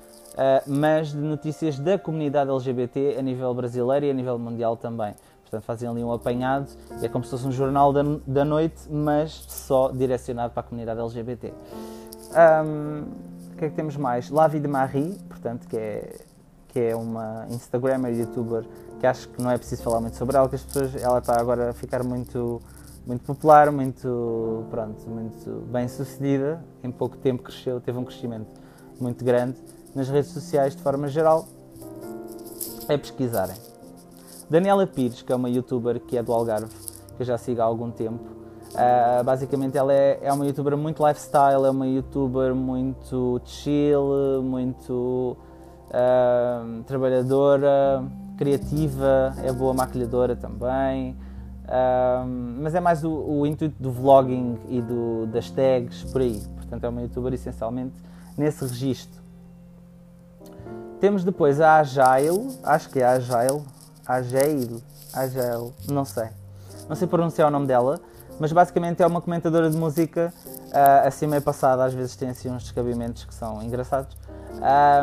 mas 0.69 1.09
de 1.09 1.19
notícias 1.19 1.81
da 1.81 1.99
comunidade 1.99 2.49
LGBT 2.49 3.17
a 3.19 3.23
nível 3.23 3.53
brasileiro 3.53 4.07
e 4.07 4.11
a 4.11 4.15
nível 4.15 4.39
mundial 4.39 4.77
também. 4.77 5.13
Portanto, 5.43 5.65
fazem 5.65 5.89
ali 5.89 6.05
um 6.05 6.13
apanhado, 6.13 6.69
é 7.03 7.09
como 7.09 7.25
se 7.25 7.31
fosse 7.33 7.45
um 7.45 7.51
jornal 7.51 7.93
da, 7.93 8.05
da 8.25 8.45
noite, 8.45 8.83
mas 8.89 9.33
só 9.49 9.91
direcionado 9.91 10.53
para 10.53 10.61
a 10.61 10.63
comunidade 10.63 11.01
LGBT. 11.01 11.53
Um, 12.31 13.28
que 13.59 13.65
é 13.65 13.69
que 13.69 13.75
temos 13.75 13.97
mais? 13.97 14.31
La 14.31 14.47
Vie 14.47 14.61
de 14.61 14.69
Marie, 14.69 15.19
portanto, 15.29 15.67
que 15.69 15.77
é, 15.77 16.17
que 16.69 16.79
é 16.79 16.97
uma 16.97 17.47
Instagrammer, 17.51 18.15
youtuber, 18.15 18.65
que 19.01 19.07
acho 19.07 19.29
que 19.29 19.43
não 19.43 19.51
é 19.51 19.59
preciso 19.59 19.83
falar 19.83 20.01
muito 20.01 20.17
sobre 20.17 20.37
ela, 20.37 20.49
que 20.49 20.55
as 20.55 20.63
pessoas, 20.63 20.95
ela 20.95 21.19
está 21.19 21.39
agora 21.39 21.71
a 21.71 21.73
ficar 21.73 22.05
muito, 22.05 22.63
muito 23.05 23.25
popular, 23.25 23.73
muito, 23.73 24.65
pronto, 24.71 25.09
muito 25.11 25.67
bem 25.71 25.89
sucedida, 25.89 26.65
em 26.83 26.91
pouco 26.91 27.17
tempo 27.17 27.43
cresceu, 27.43 27.81
teve 27.81 27.99
um 27.99 28.05
crescimento 28.05 28.49
muito 29.01 29.25
grande 29.25 29.59
nas 29.95 30.09
redes 30.09 30.31
sociais 30.31 30.77
de 30.77 30.83
forma 30.83 31.09
geral. 31.09 31.47
É 32.89 32.97
pesquisarem. 32.97 33.57
Daniela 34.49 34.87
Pires, 34.87 35.21
que 35.21 35.31
é 35.31 35.37
uma 35.37 35.51
youtuber 35.51 36.01
que 36.01 36.17
é 36.17 36.23
do 36.23 36.33
Algarve, 36.33 36.75
que 37.17 37.23
eu 37.23 37.27
já 37.27 37.37
sigo 37.37 37.61
há 37.61 37.65
algum 37.65 37.91
tempo. 37.91 38.25
Uh, 38.75 39.25
basicamente 39.25 39.79
ela 39.79 39.93
é, 39.93 40.19
é 40.23 40.33
uma 40.33 40.45
youtuber 40.47 40.77
muito 40.77 41.07
lifestyle, 41.07 41.65
é 41.65 41.71
uma 41.71 41.87
youtuber 41.87 42.55
muito 42.55 43.41
chill, 43.45 44.43
muito 44.43 45.37
uh, 45.89 46.83
trabalhadora, 46.85 48.05
criativa, 48.37 49.35
é 49.43 49.53
boa 49.53 49.73
maquilhadora 49.73 50.37
também. 50.37 51.17
Uh, 51.65 52.27
mas 52.61 52.75
é 52.75 52.81
mais 52.81 53.05
o, 53.05 53.11
o, 53.11 53.47
intuito 53.47 53.75
do 53.79 53.91
vlogging 53.91 54.59
e 54.69 54.81
do, 54.81 55.27
das 55.27 55.51
tags 55.51 56.05
por 56.05 56.23
aí. 56.23 56.41
Portanto, 56.57 56.85
é 56.85 56.89
uma 56.89 57.03
youtuber 57.03 57.33
essencialmente 57.35 57.95
nesse 58.37 58.65
registro. 58.65 59.21
Temos 61.01 61.25
depois 61.25 61.61
a 61.61 61.79
Agile, 61.79 62.59
acho 62.63 62.89
que 62.91 63.01
é 63.01 63.05
Agile, 63.05 63.63
Agel, 64.07 64.81
Agel, 65.13 65.73
não 65.89 66.05
sei. 66.05 66.29
Não 66.89 66.97
sei 66.97 67.07
pronunciar 67.07 67.49
o 67.49 67.51
nome 67.51 67.67
dela, 67.67 68.01
mas 68.41 68.53
basicamente 68.53 69.03
é 69.03 69.07
uma 69.07 69.21
comentadora 69.21 69.71
de 69.71 69.77
música, 69.77 70.33
uh, 70.47 71.07
assim 71.07 71.27
meio 71.27 71.43
passada, 71.43 71.85
às 71.85 71.95
vezes 71.95 72.17
tem 72.17 72.31
assim 72.31 72.51
uns 72.51 72.63
descabimentos 72.65 73.25
que 73.25 73.35
são 73.35 73.63
engraçados, 73.63 74.17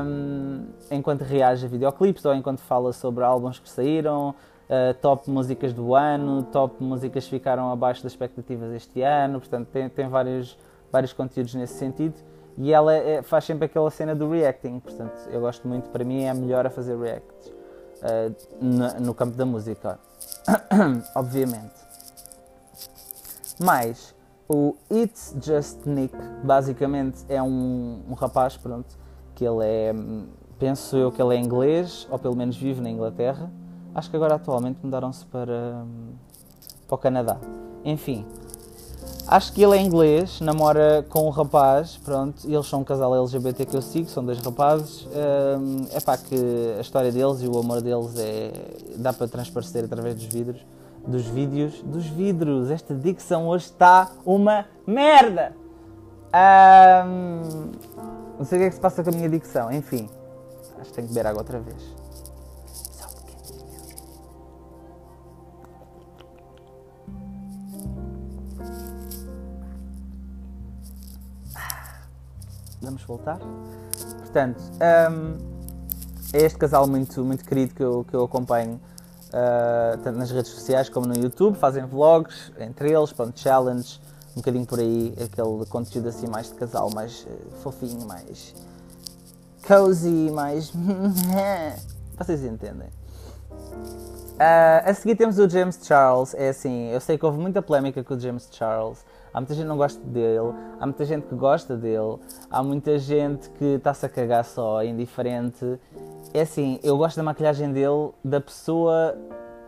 um, 0.04 0.66
enquanto 0.92 1.22
reage 1.22 1.66
a 1.66 1.70
videoclipes 1.70 2.26
ou 2.26 2.34
enquanto 2.34 2.60
fala 2.60 2.92
sobre 2.94 3.24
álbuns 3.24 3.60
que 3.60 3.70
saíram, 3.70 4.30
uh, 4.30 4.94
top 5.02 5.30
músicas 5.30 5.74
do 5.74 5.96
ano, 5.96 6.44
top 6.44 6.84
músicas 6.84 7.26
que 7.26 7.30
ficaram 7.32 7.72
abaixo 7.72 8.04
das 8.04 8.12
expectativas 8.12 8.72
este 8.74 9.02
ano, 9.02 9.40
portanto 9.40 9.68
tem, 9.68 9.90
tem 9.90 10.08
vários, 10.08 10.58
vários 10.92 11.14
conteúdos 11.14 11.54
nesse 11.56 11.76
sentido. 11.76 12.16
E 12.58 12.72
ela 12.72 12.94
é, 12.94 13.22
faz 13.22 13.44
sempre 13.44 13.66
aquela 13.66 13.92
cena 13.92 14.16
do 14.16 14.30
reacting, 14.30 14.80
portanto 14.80 15.28
eu 15.30 15.42
gosto 15.42 15.68
muito, 15.68 15.90
para 15.90 16.06
mim 16.06 16.24
é 16.24 16.30
a 16.30 16.34
melhor 16.34 16.66
a 16.66 16.70
fazer 16.70 16.98
reacts 16.98 17.48
uh, 17.48 19.02
no, 19.02 19.14
campo 19.14 19.36
da 19.36 19.46
música, 19.46 20.00
obviamente. 21.14 21.85
Mas 23.60 24.16
o 24.48 24.76
It's 24.92 25.36
Just 25.42 25.86
Nick, 25.86 26.16
basicamente, 26.44 27.26
é 27.30 27.42
um, 27.42 28.02
um 28.10 28.14
rapaz, 28.14 28.58
pronto, 28.58 28.98
que 29.34 29.46
ele 29.46 29.64
é, 29.64 29.94
penso 30.60 30.96
eu 30.98 31.12
que 31.12 31.22
ele 31.22 31.36
é 31.36 31.40
inglês, 31.40 32.08
ou 32.10 32.20
pelo 32.20 32.36
menos 32.36 32.56
vive 32.58 32.82
na 32.82 32.90
Inglaterra. 32.90 33.52
Acho 33.94 34.10
que 34.10 34.16
agora 34.16 34.36
atualmente 34.36 34.80
mudaram-se 34.84 35.26
para, 35.26 35.86
para 36.88 36.96
o 36.96 36.98
Canadá. 36.98 37.38
Enfim, 37.84 38.26
Acho 39.28 39.54
que 39.54 39.64
ele 39.64 39.76
é 39.76 39.82
inglês, 39.82 40.40
namora 40.40 41.04
com 41.10 41.26
um 41.26 41.32
rapaz, 41.32 41.98
pronto, 41.98 42.48
e 42.48 42.54
eles 42.54 42.68
são 42.68 42.82
um 42.82 42.84
casal 42.84 43.16
LGBT 43.16 43.66
que 43.66 43.76
eu 43.76 43.82
sigo, 43.82 44.08
são 44.08 44.24
dois 44.24 44.38
rapazes. 44.38 45.08
É 45.92 46.00
pá, 46.00 46.16
que 46.16 46.36
a 46.78 46.82
história 46.82 47.12
deles 47.12 47.42
e 47.42 47.48
o 47.48 47.58
amor 47.58 47.82
deles 47.82 48.16
é, 48.20 48.52
dá 48.98 49.12
para 49.12 49.28
transparecer 49.28 49.84
através 49.84 50.14
dos 50.14 50.26
vidros, 50.26 50.64
dos 51.08 51.26
vídeos, 51.28 51.82
dos 51.84 52.06
vidros. 52.08 52.70
Esta 52.72 52.94
dicção 52.96 53.48
hoje 53.48 53.66
está 53.66 54.12
uma 54.26 54.66
merda! 54.86 55.56
Um, 56.36 57.72
não 58.38 58.46
sei 58.46 58.58
o 58.58 58.62
que 58.62 58.66
é 58.66 58.70
que 58.70 58.76
se 58.76 58.82
passa 58.82 59.02
com 59.02 59.10
a 59.10 59.14
minha 59.14 59.30
dicção, 59.30 59.72
enfim, 59.72 60.10
acho 60.80 60.90
que 60.90 60.96
tenho 60.96 61.08
que 61.08 61.14
beber 61.14 61.30
água 61.30 61.42
outra 61.42 61.60
vez. 61.62 61.96
Vamos 72.82 73.04
voltar. 73.04 73.40
Portanto, 74.20 74.62
um, 75.10 75.38
é 76.34 76.44
este 76.44 76.58
casal 76.60 76.86
muito, 76.86 77.24
muito 77.24 77.46
querido 77.46 77.74
que 77.74 77.82
eu, 77.82 78.04
que 78.04 78.14
eu 78.14 78.26
acompanho 78.26 78.82
uh, 79.36 79.98
tanto 79.98 80.18
nas 80.18 80.32
redes 80.32 80.52
sociais 80.52 80.88
como 80.90 81.06
no 81.06 81.16
YouTube. 81.16 81.58
Fazem 81.58 81.86
vlogs 81.86 82.52
entre 82.58 82.92
eles, 82.92 83.12
pronto, 83.12 83.38
challenge, 83.38 84.00
um 84.32 84.36
bocadinho 84.38 84.66
por 84.66 84.80
aí, 84.80 85.14
aquele 85.14 85.66
conteúdo 85.66 86.10
assim 86.10 86.28
mais 86.28 86.48
de 86.48 86.56
casal, 86.56 86.90
mais 86.94 87.28
uh, 87.30 87.56
fofinho, 87.62 88.08
mais 88.08 88.56
cozy, 89.68 90.32
mais. 90.32 90.72
Vocês 92.18 92.44
entendem. 92.44 92.88
Uh, 94.36 94.84
a 94.84 94.94
seguir 94.94 95.16
temos 95.16 95.40
o 95.40 95.50
James 95.50 95.80
Charles. 95.84 96.34
É 96.34 96.50
assim, 96.50 96.90
eu 96.90 97.00
sei 97.00 97.18
que 97.18 97.26
houve 97.26 97.38
muita 97.38 97.62
polémica 97.62 98.04
com 98.04 98.14
o 98.14 98.20
James 98.20 98.48
Charles. 98.52 99.00
Há 99.36 99.42
muita 99.42 99.54
gente 99.54 99.64
que 99.64 99.68
não 99.68 99.76
gosta 99.76 100.02
dele, 100.02 100.54
há 100.80 100.86
muita 100.86 101.04
gente 101.04 101.28
que 101.28 101.36
gosta 101.36 101.76
dele, 101.76 102.20
há 102.50 102.64
muita 102.64 102.98
gente 102.98 103.50
que 103.50 103.66
está-se 103.66 104.06
a 104.06 104.08
cagar 104.08 104.46
só, 104.46 104.82
indiferente. 104.82 105.78
É 106.34 106.40
assim, 106.40 106.80
eu 106.82 106.98
gosto 106.98 107.18
da 107.18 107.24
maquilhagem 107.24 107.74
dele, 107.74 108.12
da 108.24 108.40
pessoa, 108.40 109.14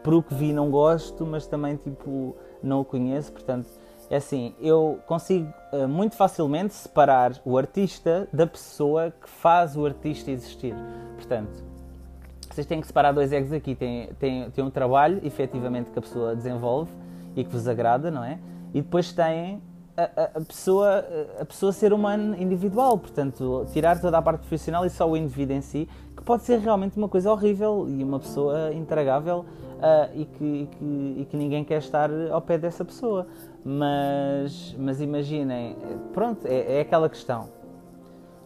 por 0.02 0.14
o 0.14 0.24
que 0.24 0.34
vi, 0.34 0.54
não 0.54 0.72
gosto, 0.72 1.26
mas 1.26 1.46
também 1.48 1.76
tipo 1.76 2.34
não 2.64 2.80
o 2.80 2.86
conheço, 2.86 3.34
portanto. 3.34 3.68
É 4.10 4.16
assim, 4.16 4.56
eu 4.62 5.00
consigo 5.06 5.54
uh, 5.74 5.86
muito 5.86 6.16
facilmente 6.16 6.74
separar 6.74 7.34
o 7.44 7.58
artista 7.58 8.26
da 8.32 8.48
pessoa 8.48 9.12
que 9.12 9.30
faz 9.30 9.76
o 9.76 9.86
artista 9.86 10.32
existir. 10.32 10.74
Portanto, 11.18 11.62
vocês 12.50 12.66
têm 12.66 12.80
que 12.80 12.88
separar 12.88 13.12
dois 13.12 13.34
egos 13.34 13.52
aqui. 13.52 13.76
Tem, 13.76 14.14
tem, 14.18 14.50
tem 14.50 14.64
um 14.64 14.70
trabalho, 14.70 15.20
efetivamente, 15.26 15.92
que 15.92 16.00
a 16.00 16.02
pessoa 16.02 16.34
desenvolve 16.34 16.90
e 17.36 17.44
que 17.44 17.52
vos 17.52 17.68
agrada, 17.68 18.10
não 18.10 18.24
é? 18.24 18.40
E 18.74 18.82
depois 18.82 19.12
têm 19.12 19.62
a, 19.98 20.38
a, 20.38 20.42
pessoa, 20.42 21.04
a 21.40 21.46
pessoa 21.46 21.72
ser 21.72 21.92
humano 21.92 22.40
individual, 22.40 23.00
portanto, 23.00 23.66
tirar 23.74 24.00
toda 24.00 24.18
a 24.18 24.22
parte 24.22 24.42
profissional 24.42 24.86
e 24.86 24.90
só 24.92 25.10
o 25.10 25.18
indivíduo 25.18 25.56
em 25.56 25.62
si, 25.62 25.90
que 26.16 26.22
pode 26.22 26.44
ser 26.44 26.60
realmente 26.60 26.96
uma 26.98 27.10
coisa 27.10 27.32
horrível 27.32 27.88
e 27.90 28.04
uma 28.04 28.20
pessoa 28.20 28.72
intragável 28.74 29.40
uh, 29.40 30.12
e, 30.14 30.26
que, 30.26 30.44
e, 30.44 30.68
que, 30.68 31.16
e, 31.22 31.28
que, 31.30 31.36
ninguém 31.36 31.64
quer 31.64 31.80
estar 31.80 32.12
ao 32.32 32.42
pé 32.42 32.60
dessa 32.60 32.86
pessoa. 32.86 33.26
Mas, 33.66 34.76
mas 34.78 35.02
imaginem, 35.02 35.76
pronto, 36.14 36.46
é, 36.46 36.78
é 36.78 36.82
aquela 36.82 37.10
questão. 37.10 37.50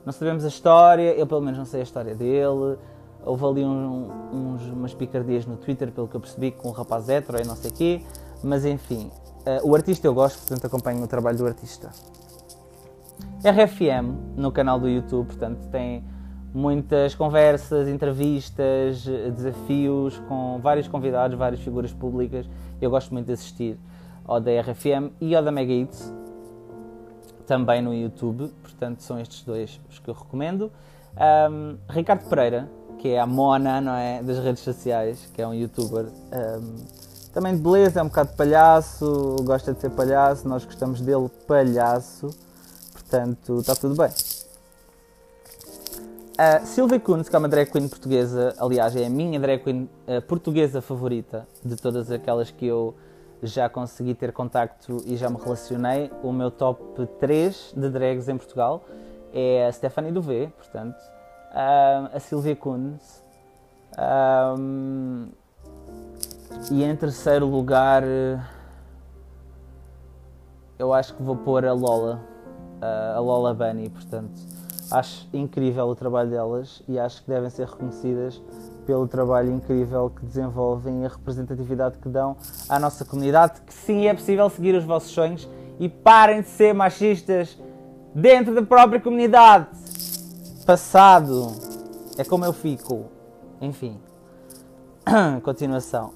Não 0.05 0.13
sabemos 0.13 0.45
a 0.45 0.47
história, 0.47 1.13
eu 1.13 1.27
pelo 1.27 1.41
menos 1.41 1.57
não 1.57 1.65
sei 1.65 1.81
a 1.81 1.83
história 1.83 2.15
dele. 2.15 2.77
Houve 3.23 3.45
ali 3.45 3.65
um, 3.65 4.09
uns, 4.33 4.63
umas 4.67 4.93
picardias 4.93 5.45
no 5.45 5.57
Twitter, 5.57 5.91
pelo 5.91 6.07
que 6.07 6.15
eu 6.15 6.19
percebi, 6.21 6.51
com 6.51 6.69
um 6.69 6.71
rapaz 6.71 7.07
hétero 7.07 7.39
e 7.39 7.45
não 7.45 7.55
sei 7.55 7.69
o 7.69 7.73
quê. 7.73 8.01
Mas 8.43 8.65
enfim, 8.65 9.11
Uh, 9.41 9.69
o 9.69 9.75
artista 9.75 10.05
eu 10.07 10.13
gosto, 10.13 10.37
portanto 10.39 10.65
acompanho 10.65 11.03
o 11.03 11.07
trabalho 11.07 11.37
do 11.37 11.45
artista. 11.45 11.89
RFM 13.43 14.37
no 14.37 14.51
canal 14.51 14.79
do 14.79 14.87
YouTube, 14.87 15.27
portanto 15.27 15.67
tem 15.69 16.03
muitas 16.53 17.15
conversas, 17.15 17.87
entrevistas, 17.87 19.03
desafios 19.03 20.19
com 20.27 20.59
vários 20.61 20.87
convidados, 20.87 21.37
várias 21.37 21.61
figuras 21.61 21.91
públicas. 21.91 22.47
Eu 22.79 22.89
gosto 22.89 23.11
muito 23.13 23.27
de 23.27 23.33
assistir 23.33 23.79
ao 24.25 24.39
da 24.39 24.51
RFM 24.61 25.11
e 25.19 25.35
ao 25.35 25.43
da 25.43 25.51
Mega 25.51 25.73
Hits, 25.73 26.13
também 27.47 27.81
no 27.81 27.93
YouTube, 27.93 28.47
portanto 28.61 29.01
são 29.01 29.19
estes 29.19 29.43
dois 29.43 29.81
os 29.89 29.99
que 29.99 30.09
eu 30.09 30.13
recomendo. 30.13 30.71
Um, 31.49 31.77
Ricardo 31.89 32.29
Pereira, 32.29 32.69
que 32.97 33.09
é 33.09 33.19
a 33.19 33.25
Mona 33.25 33.81
não 33.81 33.95
é, 33.95 34.21
das 34.21 34.39
redes 34.39 34.63
sociais, 34.63 35.29
que 35.33 35.41
é 35.41 35.47
um 35.47 35.53
youtuber 35.53 36.05
um, 36.05 36.75
também 37.33 37.55
de 37.55 37.61
beleza, 37.61 37.99
é 37.99 38.03
um 38.03 38.07
bocado 38.07 38.33
palhaço, 38.35 39.35
gosta 39.43 39.73
de 39.73 39.79
ser 39.79 39.89
palhaço, 39.91 40.47
nós 40.47 40.65
gostamos 40.65 41.01
dele 41.01 41.29
palhaço, 41.47 42.29
portanto 42.91 43.59
está 43.59 43.75
tudo 43.75 43.95
bem. 43.95 44.09
A 46.37 46.65
Sylvia 46.65 46.99
Kuhn, 46.99 47.23
que 47.23 47.35
é 47.35 47.39
uma 47.39 47.47
drag 47.47 47.71
queen 47.71 47.87
portuguesa, 47.87 48.55
aliás, 48.57 48.95
é 48.95 49.05
a 49.05 49.09
minha 49.09 49.39
drag 49.39 49.63
queen 49.63 49.89
uh, 50.07 50.21
portuguesa 50.23 50.81
favorita 50.81 51.47
de 51.63 51.75
todas 51.75 52.09
aquelas 52.09 52.49
que 52.49 52.65
eu 52.65 52.95
já 53.43 53.69
consegui 53.69 54.13
ter 54.13 54.31
contacto 54.31 54.97
e 55.05 55.15
já 55.15 55.29
me 55.29 55.37
relacionei. 55.37 56.11
O 56.23 56.31
meu 56.31 56.51
top 56.51 57.07
3 57.19 57.73
de 57.75 57.89
drags 57.89 58.27
em 58.27 58.37
Portugal 58.37 58.83
é 59.33 59.67
a 59.67 59.71
Stephanie 59.71 60.11
Duvet, 60.11 60.51
portanto, 60.57 60.97
a 61.53 62.19
Sylvia 62.19 62.55
Kuhns. 62.55 63.23
E 66.71 66.83
em 66.83 66.95
terceiro 66.95 67.45
lugar, 67.45 68.03
eu 70.77 70.93
acho 70.93 71.13
que 71.13 71.23
vou 71.23 71.35
pôr 71.35 71.65
a 71.65 71.73
Lola, 71.73 72.21
uh, 72.81 73.17
a 73.17 73.19
Lola 73.19 73.53
Bunny, 73.53 73.89
portanto 73.89 74.39
Acho 74.91 75.25
incrível 75.31 75.87
o 75.87 75.95
trabalho 75.95 76.29
delas 76.29 76.83
e 76.85 76.99
acho 76.99 77.23
que 77.23 77.29
devem 77.29 77.49
ser 77.49 77.65
reconhecidas 77.65 78.41
pelo 78.85 79.07
trabalho 79.07 79.49
incrível 79.49 80.09
que 80.09 80.25
desenvolvem 80.25 81.03
e 81.03 81.05
a 81.05 81.07
representatividade 81.07 81.97
que 81.97 82.09
dão 82.09 82.35
à 82.67 82.77
nossa 82.77 83.05
comunidade. 83.05 83.61
Que 83.61 83.73
sim, 83.73 84.07
é 84.07 84.13
possível 84.13 84.49
seguir 84.49 84.75
os 84.75 84.83
vossos 84.83 85.11
sonhos 85.11 85.47
e 85.79 85.87
parem 85.87 86.41
de 86.41 86.49
ser 86.49 86.73
machistas 86.73 87.57
dentro 88.13 88.53
da 88.53 88.63
própria 88.63 88.99
comunidade. 88.99 89.67
Passado 90.65 91.55
é 92.17 92.25
como 92.25 92.43
eu 92.43 92.51
fico. 92.51 93.05
Enfim. 93.61 93.97
Continuação. 95.43 96.13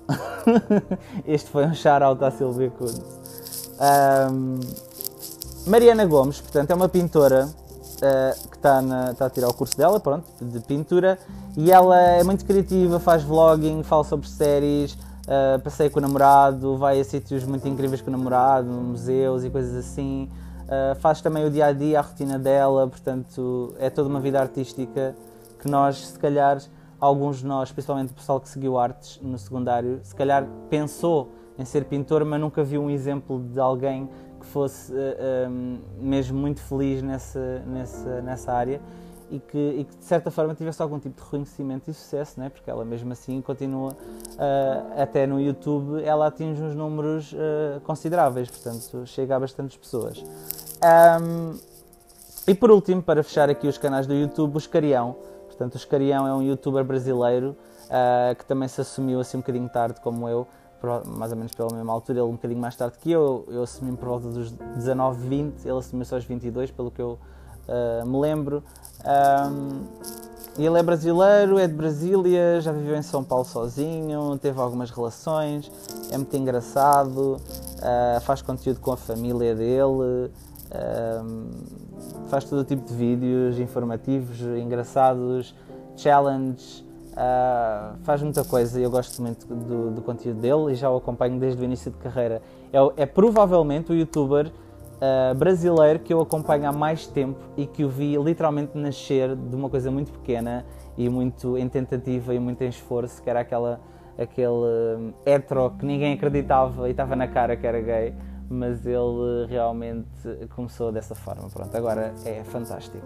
este 1.26 1.50
foi 1.50 1.66
um 1.66 1.74
shout-out 1.74 2.24
à 2.24 2.32
Silvia 2.32 2.70
Kunz. 2.70 3.02
Um, 4.32 4.60
Mariana 5.68 6.06
Gomes, 6.06 6.40
portanto, 6.40 6.72
é 6.72 6.76
uma 6.76 6.88
pintora 6.88 7.48
uh, 7.48 8.50
que 8.50 8.56
está 8.56 8.82
tá 9.18 9.26
a 9.26 9.30
tirar 9.30 9.50
o 9.50 9.54
curso 9.54 9.76
dela, 9.78 10.00
pronto, 10.00 10.26
de 10.40 10.60
pintura, 10.60 11.18
e 11.58 11.72
ela 11.72 12.00
é 12.00 12.24
muito 12.24 12.46
criativa, 12.46 13.00
faz 13.00 13.24
vlogging, 13.24 13.82
fala 13.84 14.04
sobre 14.04 14.30
séries, 14.30 14.94
uh, 14.94 15.60
passeia 15.64 15.90
com 15.90 16.00
o 16.00 16.02
namorado, 16.02 16.78
vai 16.78 17.00
a 17.00 17.04
sítios 17.04 17.44
muito 17.44 17.68
incríveis 17.68 18.02
com 18.02 18.10
o 18.10 18.12
namorado, 18.12 18.68
museus 18.68 19.44
e 19.44 19.50
coisas 19.50 19.76
assim. 19.76 20.30
Uh, 20.66 20.96
faz 21.00 21.22
também 21.22 21.46
o 21.46 21.50
dia 21.50 21.68
a 21.68 21.72
dia, 21.72 22.00
a 22.00 22.02
rotina 22.02 22.40
dela, 22.40 22.88
portanto 22.88 23.76
é 23.80 23.90
toda 23.90 24.10
uma 24.10 24.20
vida 24.20 24.40
artística 24.40 25.16
que 25.60 25.70
nós, 25.70 26.08
se 26.08 26.20
calhar, 26.20 26.60
alguns 27.06 27.40
de 27.40 27.46
nós, 27.46 27.72
principalmente 27.72 28.12
o 28.12 28.16
pessoal 28.16 28.40
que 28.40 28.50
seguiu 28.50 28.78
artes 28.78 29.20
no 29.22 29.38
secundário, 29.38 30.00
se 30.04 30.16
calhar 30.16 30.48
pensou 30.70 31.32
em 31.58 31.64
ser 31.64 31.86
pintor, 31.86 32.26
mas 32.26 32.40
nunca 32.40 32.64
viu 32.64 32.82
um 32.82 32.90
exemplo 32.90 33.40
de 33.40 33.60
alguém 33.60 34.10
que 34.40 34.46
fosse 34.46 34.92
uh, 34.92 34.96
eh, 34.98 35.48
um, 35.50 35.76
ehm, 35.76 35.80
mesmo 36.00 36.38
muito 36.38 36.62
feliz 36.62 37.02
nessa, 37.02 37.64
nessa, 37.66 38.22
nessa 38.22 38.52
área 38.52 38.82
e 39.32 39.40
que, 39.40 39.58
e 39.58 39.84
que, 39.86 39.98
de 39.98 40.06
certa 40.06 40.30
forma 40.30 40.54
tivesse 40.54 40.82
algum 40.82 41.00
tipo 41.00 41.16
de 41.16 41.24
reconhecimento 41.24 41.90
e 41.90 41.94
sucesso, 41.94 42.40
né? 42.40 42.50
porque 42.50 42.70
ela 42.70 42.86
mesmo 42.86 43.12
assim 43.12 43.42
continua, 43.42 43.92
uh, 43.92 45.02
até 45.02 45.26
no 45.26 45.40
YouTube, 45.40 46.04
ela 46.04 46.28
atinge 46.28 46.62
uns 46.62 46.76
números 46.76 47.34
uh, 47.34 47.80
consideráveis, 47.82 48.50
portanto 48.50 49.06
chega 49.06 49.36
a 49.36 49.40
bastantes 49.40 49.78
pessoas. 49.78 50.24
Um, 51.22 51.58
e 52.48 52.54
por 52.54 52.70
último, 52.70 53.02
para 53.02 53.24
fechar 53.24 53.50
aqui 53.50 53.68
os 53.68 53.78
canais 53.78 54.06
do 54.06 54.14
YouTube, 54.14 54.56
o 54.56 54.58
Escarião. 54.58 55.16
Portanto, 55.56 55.76
o 55.76 55.78
Escarião 55.78 56.28
é 56.28 56.34
um 56.34 56.42
youtuber 56.42 56.84
brasileiro 56.84 57.56
uh, 57.86 58.36
que 58.36 58.46
também 58.46 58.68
se 58.68 58.82
assumiu 58.82 59.22
assim 59.22 59.38
um 59.38 59.40
bocadinho 59.40 59.70
tarde 59.70 60.02
como 60.02 60.28
eu, 60.28 60.46
mais 61.06 61.32
ou 61.32 61.38
menos 61.38 61.56
pela 61.56 61.74
mesma 61.74 61.94
altura, 61.94 62.20
ele 62.20 62.28
um 62.28 62.34
bocadinho 62.34 62.60
mais 62.60 62.76
tarde 62.76 62.98
que 63.00 63.10
eu, 63.10 63.46
eu 63.48 63.64
assumi 63.64 63.96
por 63.96 64.10
volta 64.10 64.28
dos 64.28 64.52
19, 64.52 65.28
20, 65.28 65.66
ele 65.66 65.78
assumiu 65.78 66.06
só 66.06 66.16
aos 66.16 66.26
22, 66.26 66.72
pelo 66.72 66.92
que 66.92 67.02
eu 67.02 67.18
uh, 67.68 68.06
me 68.06 68.20
lembro. 68.20 68.62
Um, 69.06 69.86
ele 70.58 70.78
é 70.78 70.84
brasileiro, 70.84 71.58
é 71.58 71.68
de 71.68 71.74
Brasília, 71.74 72.62
já 72.62 72.72
viveu 72.72 72.96
em 72.96 73.02
São 73.02 73.24
Paulo 73.24 73.46
sozinho, 73.46 74.38
teve 74.38 74.60
algumas 74.60 74.90
relações, 74.92 75.72
é 76.12 76.18
muito 76.18 76.36
engraçado, 76.36 77.38
uh, 77.38 78.22
faz 78.22 78.42
conteúdo 78.42 78.80
com 78.80 78.92
a 78.92 78.98
família 78.98 79.56
dele, 79.56 80.32
faz 82.28 82.44
todo 82.46 82.64
tipo 82.64 82.86
de 82.86 82.94
vídeos 82.94 83.60
informativos, 83.60 84.42
engraçados, 84.42 85.56
challenges, 85.96 86.86
Uh, 87.16 87.96
faz 88.04 88.22
muita 88.22 88.44
coisa 88.44 88.78
e 88.78 88.84
eu 88.84 88.92
gosto 88.92 89.22
muito 89.22 89.48
do, 89.48 89.90
do, 89.90 90.02
conteúdo 90.02 90.42
dele 90.42 90.74
e 90.74 90.76
já 90.76 90.90
o 90.92 90.98
acompanho 90.98 91.40
desde 91.40 91.62
o 91.62 91.64
início 91.64 91.90
de 91.90 91.98
carreira. 91.98 92.42
É, 92.74 93.04
é 93.04 93.06
provavelmente 93.06 93.90
o 93.94 93.96
youtuber 93.96 94.48
uh, 94.48 95.34
brasileiro 95.34 96.00
que 96.00 96.14
eu 96.14 96.20
acompanho 96.20 96.68
há 96.68 96.74
mais 96.74 97.08
tempo 97.08 97.40
e 97.56 97.66
que 97.66 97.86
o 97.86 97.90
vi 97.90 98.18
literalmente 98.18 98.78
nascer 98.78 99.34
de 99.34 99.56
uma 99.56 99.70
coisa 99.70 99.90
muito 99.90 100.12
pequena 100.12 100.66
e 100.98 101.08
muito 101.08 101.58
em 101.58 101.70
tentativa 101.70 102.34
e 102.34 102.40
muito 102.40 102.62
em 102.62 102.68
esforço, 102.68 103.24
que 103.24 103.30
era 103.30 103.40
aquela, 103.40 103.80
aquele 104.18 104.50
um, 104.50 105.14
hetero 105.26 105.72
que 105.80 105.86
ninguém 105.86 106.16
acreditava 106.16 106.90
e 106.90 106.92
estava 106.92 107.16
na 107.16 107.30
cara 107.30 107.56
que 107.56 107.66
era 107.66 107.80
gay, 107.80 108.14
mas 108.50 108.86
ele 108.86 109.46
realmente 109.48 110.10
começou 110.56 110.92
dessa 110.92 111.16
forma. 111.16 111.50
Pronto, 111.50 111.76
agora 111.76 112.14
é 112.26 112.44
fantástico. 112.44 113.06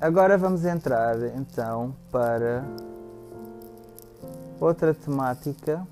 Agora 0.00 0.36
vamos 0.36 0.64
entrar 0.64 1.16
então 1.36 1.94
para 2.10 2.64
outra 4.60 4.92
temática 4.92 5.86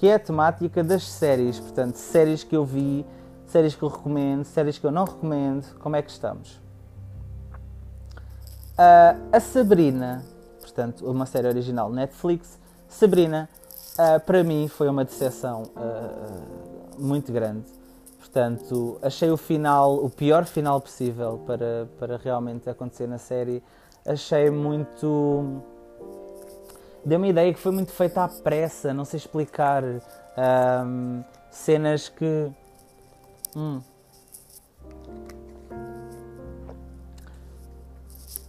que 0.00 0.08
é 0.08 0.14
a 0.14 0.18
temática 0.18 0.82
das 0.82 1.02
séries, 1.02 1.60
portanto, 1.60 1.96
séries 1.96 2.42
que 2.42 2.56
eu 2.56 2.64
vi, 2.64 3.04
séries 3.46 3.74
que 3.74 3.82
eu 3.82 3.88
recomendo, 3.88 4.44
séries 4.44 4.78
que 4.78 4.86
eu 4.86 4.90
não 4.90 5.04
recomendo, 5.04 5.74
como 5.78 5.94
é 5.94 6.00
que 6.00 6.10
estamos? 6.10 6.54
Uh, 8.78 9.28
a 9.30 9.38
Sabrina, 9.40 10.24
portanto, 10.58 11.04
uma 11.04 11.26
série 11.26 11.48
original 11.48 11.90
Netflix, 11.90 12.58
Sabrina, 12.88 13.46
uh, 13.98 14.20
para 14.24 14.42
mim 14.44 14.68
foi 14.68 14.88
uma 14.88 15.04
decepção 15.04 15.62
uh, 15.76 17.02
muito 17.02 17.32
grande 17.32 17.80
Portanto, 18.30 18.96
achei 19.02 19.28
o 19.28 19.36
final, 19.36 19.96
o 19.96 20.08
pior 20.08 20.44
final 20.44 20.80
possível 20.80 21.42
para, 21.44 21.88
para 21.98 22.16
realmente 22.16 22.70
acontecer 22.70 23.08
na 23.08 23.18
série. 23.18 23.60
Achei 24.06 24.50
muito. 24.50 25.60
Deu-me 27.04 27.26
a 27.26 27.30
ideia 27.30 27.52
que 27.52 27.58
foi 27.58 27.72
muito 27.72 27.90
feita 27.90 28.22
à 28.22 28.28
pressa, 28.28 28.94
não 28.94 29.04
sei 29.04 29.16
explicar. 29.16 29.82
Um, 29.82 31.24
cenas 31.50 32.08
que. 32.08 32.52
Hum. 33.56 33.80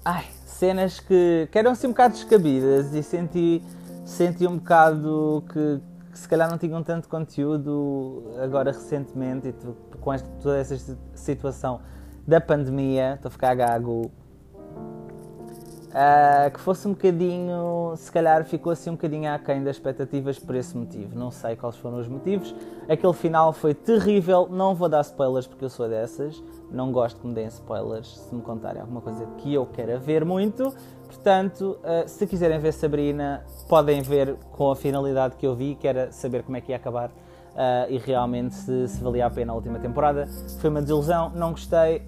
Ai, 0.06 0.26
cenas 0.46 1.00
que, 1.00 1.50
que 1.52 1.58
eram 1.58 1.72
assim 1.72 1.88
um 1.88 1.92
bocado 1.92 2.14
descabidas 2.14 2.94
e 2.94 3.02
senti, 3.02 3.64
senti 4.04 4.48
um 4.48 4.58
bocado 4.58 5.44
que, 5.52 5.82
que 6.12 6.20
se 6.20 6.28
calhar 6.28 6.50
não 6.50 6.58
tinham 6.58 6.84
tanto 6.84 7.08
conteúdo 7.08 8.24
agora 8.42 8.72
recentemente 8.72 9.50
e 9.50 9.54
tu, 9.54 9.76
com 10.00 10.14
esta, 10.14 10.30
toda 10.42 10.58
essa 10.58 10.98
situação 11.14 11.82
da 12.28 12.40
pandemia, 12.40 13.16
estou 13.16 13.30
a 13.30 13.32
ficar 13.32 13.56
gago, 13.56 14.12
uh, 15.92 16.52
que 16.52 16.60
fosse 16.60 16.88
um 16.88 16.92
bocadinho, 16.92 17.94
se 17.96 18.12
calhar 18.12 18.44
ficou 18.46 18.72
assim 18.72 18.90
um 18.90 18.94
bocadinho 18.94 19.32
aquém 19.32 19.64
das 19.64 19.76
expectativas 19.76 20.40
por 20.40 20.56
esse 20.56 20.76
motivo. 20.76 21.18
Não 21.18 21.32
sei 21.32 21.56
quais 21.56 21.76
foram 21.78 22.00
os 22.00 22.08
motivos. 22.08 22.54
Aquele 22.90 23.14
final 23.14 23.54
foi 23.54 23.74
terrível, 23.74 24.48
não 24.50 24.74
vou 24.74 24.90
dar 24.90 25.02
spoilers 25.02 25.48
porque 25.48 25.66
eu 25.66 25.70
sou 25.70 25.88
dessas, 25.88 26.42
não 26.72 26.92
gosto 26.92 27.20
que 27.20 27.28
me 27.28 27.34
deem 27.34 27.48
spoilers 27.48 28.20
se 28.20 28.34
me 28.34 28.42
contarem 28.42 28.82
alguma 28.82 29.02
coisa 29.02 29.26
que 29.38 29.54
eu 29.54 29.66
queira 29.66 29.98
ver 29.98 30.26
muito. 30.26 30.74
Portanto, 31.12 31.78
uh, 31.84 32.08
se 32.08 32.26
quiserem 32.26 32.58
ver 32.58 32.72
Sabrina, 32.72 33.44
podem 33.68 34.02
ver 34.02 34.36
com 34.54 34.72
a 34.72 34.76
finalidade 34.76 35.36
que 35.36 35.46
eu 35.46 35.54
vi, 35.54 35.76
que 35.76 35.86
era 35.86 36.10
saber 36.12 36.42
como 36.42 36.56
é 36.56 36.62
que 36.62 36.72
ia 36.72 36.78
acabar 36.78 37.12
e 37.90 37.98
realmente 37.98 38.56
se, 38.56 38.88
se, 38.88 39.04
valia 39.04 39.26
a 39.26 39.30
pena 39.30 39.52
a 39.52 39.56
última 39.56 39.78
temporada. 39.78 40.26
Foi 40.62 40.70
uma 40.70 40.80
desilusão, 40.80 41.30
não 41.36 41.52
gostei, 41.52 42.02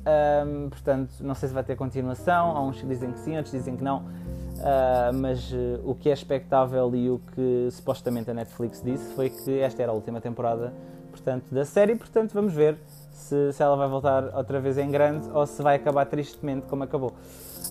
um, 0.48 0.70
portanto 0.70 1.16
não 1.20 1.36
sei 1.36 1.50
se 1.50 1.54
vai 1.54 1.66
ter 1.66 1.76
continuação. 1.76 2.56
Há 2.56 2.62
uns 2.62 2.80
que 2.80 2.88
dizem 2.88 3.12
que 3.12 3.20
sim, 3.20 3.36
outros 3.36 3.52
dizem 3.52 3.76
que 3.76 3.84
não. 3.84 3.98
Uh, 4.00 5.14
mas 5.14 5.52
uh, 5.52 5.82
o 5.84 5.94
que 5.94 6.10
é 6.10 6.14
expectável 6.14 6.96
e 6.96 7.10
o 7.10 7.20
que 7.36 7.68
supostamente 7.72 8.32
a 8.32 8.34
Netflix 8.34 8.82
disse 8.82 9.14
foi 9.14 9.30
que 9.30 9.60
esta 9.60 9.84
era 9.84 9.92
a 9.92 9.96
última 9.96 10.22
temporada 10.22 10.72
portanto, 11.14 11.54
da 11.54 11.64
série, 11.64 11.96
portanto 11.96 12.34
vamos 12.34 12.54
ver 12.54 12.78
se, 13.12 13.54
se 13.54 13.64
ela 13.64 13.76
vai 13.76 13.88
voltar 13.88 14.36
outra 14.36 14.60
vez 14.60 14.78
em 14.78 14.90
grande 14.90 15.30
ou 15.32 15.46
se 15.46 15.62
vai 15.62 15.76
acabar 15.76 16.06
tristemente 16.06 16.66
como 16.68 16.84
acabou. 16.84 17.14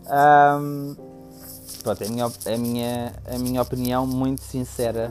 Um, 0.07 0.97
pronto, 1.83 2.03
é 2.03 2.07
a 2.07 2.11
minha, 2.11 2.27
a, 2.27 2.59
minha, 2.59 3.13
a 3.27 3.39
minha 3.39 3.63
opinião 3.63 4.07
muito 4.07 4.43
sincera. 4.43 5.11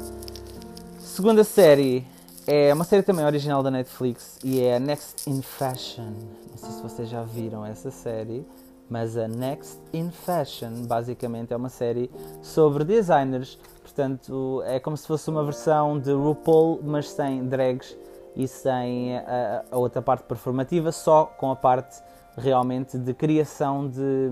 Segunda 0.99 1.43
série 1.43 2.05
é 2.47 2.73
uma 2.73 2.83
série 2.83 3.03
também 3.03 3.25
original 3.25 3.61
da 3.61 3.71
Netflix 3.71 4.39
e 4.43 4.61
é 4.61 4.75
a 4.75 4.79
Next 4.79 5.29
in 5.29 5.41
Fashion. 5.41 6.13
Não 6.49 6.57
sei 6.57 6.71
se 6.71 6.81
vocês 6.81 7.09
já 7.09 7.23
viram 7.23 7.65
essa 7.65 7.91
série. 7.91 8.45
Mas 8.89 9.15
a 9.15 9.25
Next 9.25 9.79
in 9.93 10.11
Fashion 10.11 10.85
basicamente 10.85 11.53
é 11.53 11.55
uma 11.55 11.69
série 11.69 12.11
sobre 12.41 12.83
designers, 12.83 13.57
portanto 13.81 14.61
é 14.65 14.81
como 14.81 14.97
se 14.97 15.07
fosse 15.07 15.29
uma 15.29 15.45
versão 15.45 15.97
de 15.97 16.11
RuPaul, 16.11 16.81
mas 16.83 17.09
sem 17.09 17.47
drags 17.47 17.95
e 18.35 18.45
sem 18.49 19.15
a, 19.17 19.63
a 19.71 19.77
outra 19.77 20.01
parte 20.01 20.23
performativa, 20.23 20.91
só 20.91 21.23
com 21.23 21.49
a 21.49 21.55
parte 21.55 22.03
realmente 22.37 22.97
de 22.97 23.13
criação 23.13 23.87
de, 23.87 24.29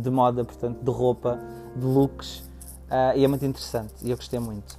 de 0.00 0.10
moda, 0.10 0.44
portanto 0.44 0.82
de 0.82 0.90
roupa, 0.90 1.38
de 1.76 1.84
looks, 1.84 2.40
uh, 2.90 3.16
e 3.16 3.24
é 3.24 3.28
muito 3.28 3.44
interessante 3.44 3.94
e 4.02 4.10
eu 4.10 4.16
gostei 4.16 4.38
muito. 4.38 4.78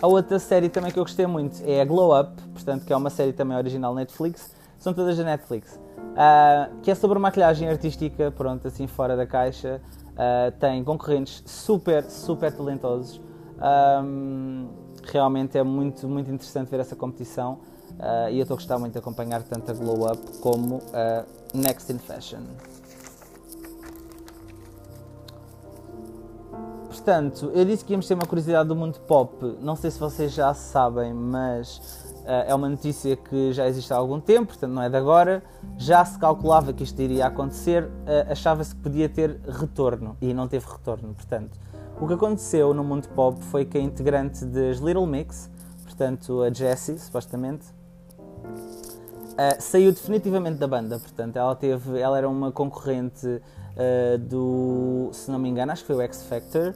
A 0.00 0.06
outra 0.06 0.38
série 0.38 0.68
também 0.68 0.90
que 0.90 0.98
eu 0.98 1.04
gostei 1.04 1.26
muito 1.26 1.62
é 1.64 1.80
a 1.80 1.84
Glow 1.84 2.18
Up, 2.18 2.42
portanto 2.52 2.84
que 2.84 2.92
é 2.92 2.96
uma 2.96 3.10
série 3.10 3.32
também 3.32 3.56
original 3.56 3.94
Netflix, 3.94 4.52
são 4.78 4.92
todas 4.92 5.16
da 5.16 5.24
Netflix 5.24 5.78
uh, 6.12 6.80
que 6.82 6.90
é 6.90 6.94
sobre 6.94 7.18
maquilhagem 7.18 7.68
artística, 7.68 8.30
pronto, 8.30 8.66
assim 8.66 8.86
fora 8.86 9.16
da 9.16 9.26
caixa. 9.26 9.80
Uh, 10.12 10.52
tem 10.58 10.84
concorrentes 10.84 11.42
super, 11.46 12.04
super 12.04 12.52
talentosos. 12.52 13.20
Um, 14.04 14.68
realmente 15.04 15.56
é 15.56 15.62
muito, 15.62 16.06
muito 16.06 16.30
interessante 16.30 16.68
ver 16.68 16.80
essa 16.80 16.96
competição 16.96 17.60
uh, 17.98 18.30
e 18.30 18.38
eu 18.38 18.42
estou 18.42 18.54
a 18.54 18.58
gostar 18.58 18.78
muito 18.78 18.92
de 18.92 18.98
acompanhar 18.98 19.42
tanto 19.42 19.70
a 19.70 19.74
Glow 19.74 20.10
Up 20.10 20.38
como 20.38 20.80
a 20.92 21.24
Next 21.54 21.92
in 21.92 21.98
Fashion. 21.98 22.42
Portanto, 27.04 27.50
eu 27.52 27.64
disse 27.64 27.84
que 27.84 27.92
íamos 27.92 28.06
ter 28.06 28.14
uma 28.14 28.26
curiosidade 28.26 28.68
do 28.68 28.76
mundo 28.76 29.00
pop. 29.00 29.56
Não 29.60 29.74
sei 29.74 29.90
se 29.90 29.98
vocês 29.98 30.32
já 30.32 30.54
sabem, 30.54 31.12
mas 31.12 31.78
uh, 32.22 32.46
é 32.46 32.54
uma 32.54 32.68
notícia 32.68 33.16
que 33.16 33.52
já 33.52 33.66
existe 33.66 33.92
há 33.92 33.96
algum 33.96 34.20
tempo, 34.20 34.48
portanto 34.48 34.70
não 34.70 34.82
é 34.82 34.88
de 34.88 34.96
agora. 34.96 35.42
Já 35.76 36.04
se 36.04 36.18
calculava 36.18 36.72
que 36.72 36.84
isto 36.84 37.00
iria 37.02 37.26
acontecer, 37.26 37.84
uh, 37.84 38.30
achava-se 38.30 38.74
que 38.74 38.82
podia 38.82 39.08
ter 39.08 39.40
retorno 39.48 40.16
e 40.20 40.32
não 40.32 40.46
teve 40.46 40.64
retorno. 40.70 41.12
Portanto, 41.14 41.58
o 42.00 42.06
que 42.06 42.14
aconteceu 42.14 42.72
no 42.72 42.84
mundo 42.84 43.08
pop 43.08 43.42
foi 43.46 43.64
que 43.64 43.78
a 43.78 43.80
integrante 43.80 44.44
das 44.44 44.78
Little 44.78 45.06
Mix, 45.06 45.50
portanto 45.82 46.42
a 46.42 46.52
Jessie, 46.52 46.98
supostamente, 46.98 47.66
uh, 48.44 49.60
saiu 49.60 49.92
definitivamente 49.92 50.58
da 50.58 50.66
banda. 50.66 50.98
Portanto, 50.98 51.36
ela 51.36 51.54
teve, 51.54 51.98
ela 51.98 52.18
era 52.18 52.28
uma 52.28 52.52
concorrente 52.52 53.40
do, 54.28 55.08
se 55.12 55.30
não 55.30 55.38
me 55.38 55.48
engano, 55.48 55.72
acho 55.72 55.80
que 55.80 55.86
foi 55.86 55.96
o 55.96 56.02
X 56.02 56.24
Factor, 56.24 56.74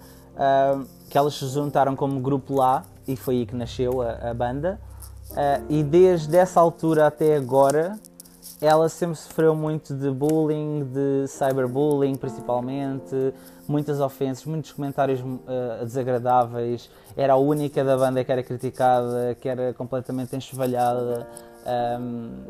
que 1.11 1.19
elas 1.19 1.35
se 1.35 1.47
juntaram 1.49 1.95
como 1.95 2.19
grupo 2.21 2.55
lá 2.55 2.85
e 3.07 3.15
foi 3.17 3.41
aí 3.41 3.47
que 3.47 3.55
nasceu 3.55 4.01
a, 4.01 4.31
a 4.31 4.33
banda. 4.33 4.81
Uh, 5.31 5.65
e 5.69 5.83
desde 5.83 6.37
essa 6.37 6.61
altura 6.61 7.07
até 7.07 7.37
agora, 7.37 7.99
ela 8.61 8.89
sempre 8.89 9.17
sofreu 9.17 9.55
muito 9.55 9.95
de 9.95 10.11
bullying, 10.11 10.85
de 10.85 11.27
cyberbullying 11.29 12.15
principalmente, 12.15 13.35
muitas 13.69 14.01
ofensas, 14.01 14.45
muitos 14.47 14.73
comentários 14.73 15.21
uh, 15.21 15.85
desagradáveis. 15.85 16.91
Era 17.17 17.35
a 17.35 17.37
única 17.37 17.85
da 17.85 17.97
banda 17.97 18.25
que 18.25 18.33
era 18.33 18.43
criticada, 18.43 19.37
que 19.41 19.49
era 19.49 19.75
completamente 19.75 20.35
enxovalhada, 20.35 21.29
um, 22.01 22.45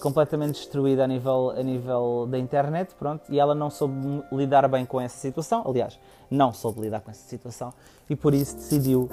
completamente 0.00 0.54
destruída 0.54 1.04
a 1.04 1.06
nível, 1.06 1.50
a 1.50 1.62
nível 1.62 2.26
da 2.30 2.38
internet, 2.38 2.94
pronto. 2.98 3.22
E 3.30 3.40
ela 3.40 3.54
não 3.54 3.70
soube 3.70 4.22
lidar 4.30 4.68
bem 4.68 4.84
com 4.84 5.00
essa 5.00 5.18
situação, 5.18 5.62
aliás, 5.66 5.98
não 6.30 6.52
soube 6.52 6.80
lidar 6.80 7.00
com 7.00 7.10
essa 7.10 7.26
situação, 7.26 7.72
e 8.08 8.14
por 8.14 8.34
isso 8.34 8.56
decidiu 8.56 9.08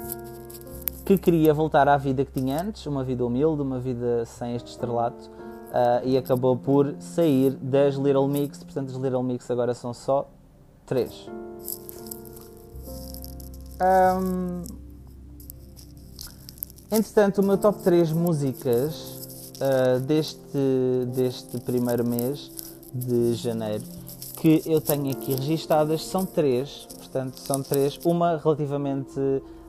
que 1.04 1.16
queria 1.16 1.54
voltar 1.54 1.88
à 1.88 1.96
vida 1.96 2.24
que 2.24 2.32
tinha 2.32 2.60
antes, 2.60 2.84
uma 2.84 3.04
vida 3.04 3.24
humilde, 3.24 3.62
uma 3.62 3.78
vida 3.78 4.24
sem 4.26 4.56
este 4.56 4.72
estrelato, 4.72 5.30
uh, 5.68 6.06
e 6.06 6.16
acabou 6.16 6.56
por 6.56 6.94
sair 6.98 7.50
das 7.50 7.94
Little 7.96 8.28
Mix. 8.28 8.62
Portanto, 8.62 8.90
as 8.90 8.96
Little 8.96 9.22
Mix 9.22 9.50
agora 9.50 9.74
são 9.74 9.92
só 9.92 10.28
três. 10.84 11.28
Um, 13.80 14.62
entretanto, 16.90 17.40
o 17.40 17.44
meu 17.44 17.58
top 17.58 17.82
3 17.82 18.12
músicas 18.12 19.52
uh, 19.60 20.00
deste, 20.00 20.38
deste 21.14 21.58
primeiro 21.60 22.06
mês 22.06 22.50
de 22.94 23.34
janeiro 23.34 23.84
que 24.36 24.62
eu 24.66 24.80
tenho 24.80 25.10
aqui 25.10 25.34
registadas 25.34 26.04
são 26.04 26.24
três. 26.24 26.86
Portanto, 26.96 27.38
são 27.40 27.62
três. 27.62 27.98
Uma 28.04 28.36
relativamente 28.36 29.18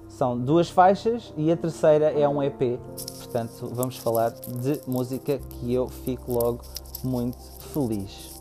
são 0.07 0.37
duas 0.37 0.69
faixas 0.69 1.33
e 1.37 1.51
a 1.51 1.57
terceira 1.57 2.11
é 2.11 2.27
um 2.27 2.41
EP. 2.41 2.79
Portanto, 3.17 3.69
vamos 3.73 3.97
falar 3.97 4.31
de 4.31 4.81
música 4.87 5.37
que 5.37 5.73
eu 5.73 5.87
fico 5.87 6.31
logo 6.31 6.61
muito 7.03 7.37
feliz. 7.73 8.37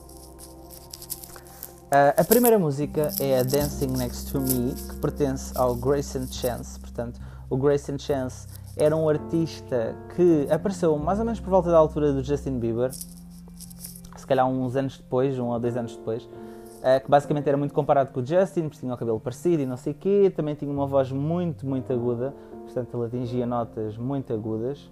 Uh, 1.86 2.12
a 2.16 2.24
primeira 2.24 2.58
música 2.58 3.10
é 3.20 3.38
a 3.38 3.42
Dancing 3.42 3.96
Next 3.96 4.32
to 4.32 4.40
Me, 4.40 4.74
que 4.74 4.96
pertence 4.96 5.52
ao 5.56 5.74
Grayson 5.74 6.26
Chance. 6.26 6.80
Portanto, 6.80 7.20
o 7.48 7.56
Grayson 7.56 7.98
Chance 7.98 8.46
era 8.76 8.94
um 8.96 9.08
artista 9.08 9.94
que 10.14 10.48
apareceu 10.50 10.96
mais 10.98 11.18
ou 11.18 11.24
menos 11.24 11.40
por 11.40 11.50
volta 11.50 11.70
da 11.70 11.78
altura 11.78 12.12
do 12.12 12.22
Justin 12.22 12.58
Bieber, 12.58 12.92
se 12.92 14.26
calhar 14.26 14.46
uns 14.46 14.76
anos 14.76 14.98
depois, 14.98 15.38
um 15.38 15.46
ou 15.46 15.60
dois 15.60 15.76
anos 15.76 15.96
depois. 15.96 16.28
Eh, 16.86 17.00
que 17.00 17.10
basicamente 17.10 17.48
era 17.48 17.56
muito 17.56 17.74
comparado 17.74 18.12
com 18.12 18.20
o 18.20 18.24
Justin, 18.24 18.68
porque 18.68 18.78
tinha 18.78 18.94
o 18.94 18.96
cabelo 18.96 19.18
parecido 19.18 19.60
e 19.60 19.66
não 19.66 19.76
sei 19.76 19.92
o 19.92 19.96
quê, 19.96 20.32
também 20.34 20.54
tinha 20.54 20.70
uma 20.70 20.86
voz 20.86 21.10
muito, 21.10 21.66
muito 21.66 21.92
aguda, 21.92 22.32
portanto 22.62 22.96
ele 22.96 23.06
atingia 23.06 23.44
notas 23.44 23.98
muito 23.98 24.32
agudas. 24.32 24.88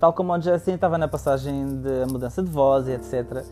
Tal 0.00 0.12
como 0.12 0.32
o 0.32 0.40
Justin 0.40 0.72
estava 0.72 0.98
na 0.98 1.06
passagem 1.06 1.64
de 1.80 2.12
mudança 2.12 2.42
de 2.42 2.50
voz 2.50 2.88
e 2.88 2.94
etc. 2.94 3.44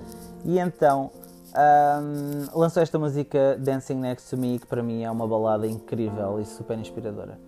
E 0.44 0.58
então 0.58 1.12
um, 1.54 2.58
lançou 2.58 2.82
esta 2.82 2.98
música 2.98 3.56
Dancing 3.56 4.00
Next 4.00 4.28
to 4.30 4.36
Me, 4.36 4.58
que 4.58 4.66
para 4.66 4.82
mim 4.82 5.04
é 5.04 5.10
uma 5.12 5.28
balada 5.28 5.68
incrível 5.68 6.40
e 6.40 6.44
super 6.44 6.76
inspiradora. 6.76 7.38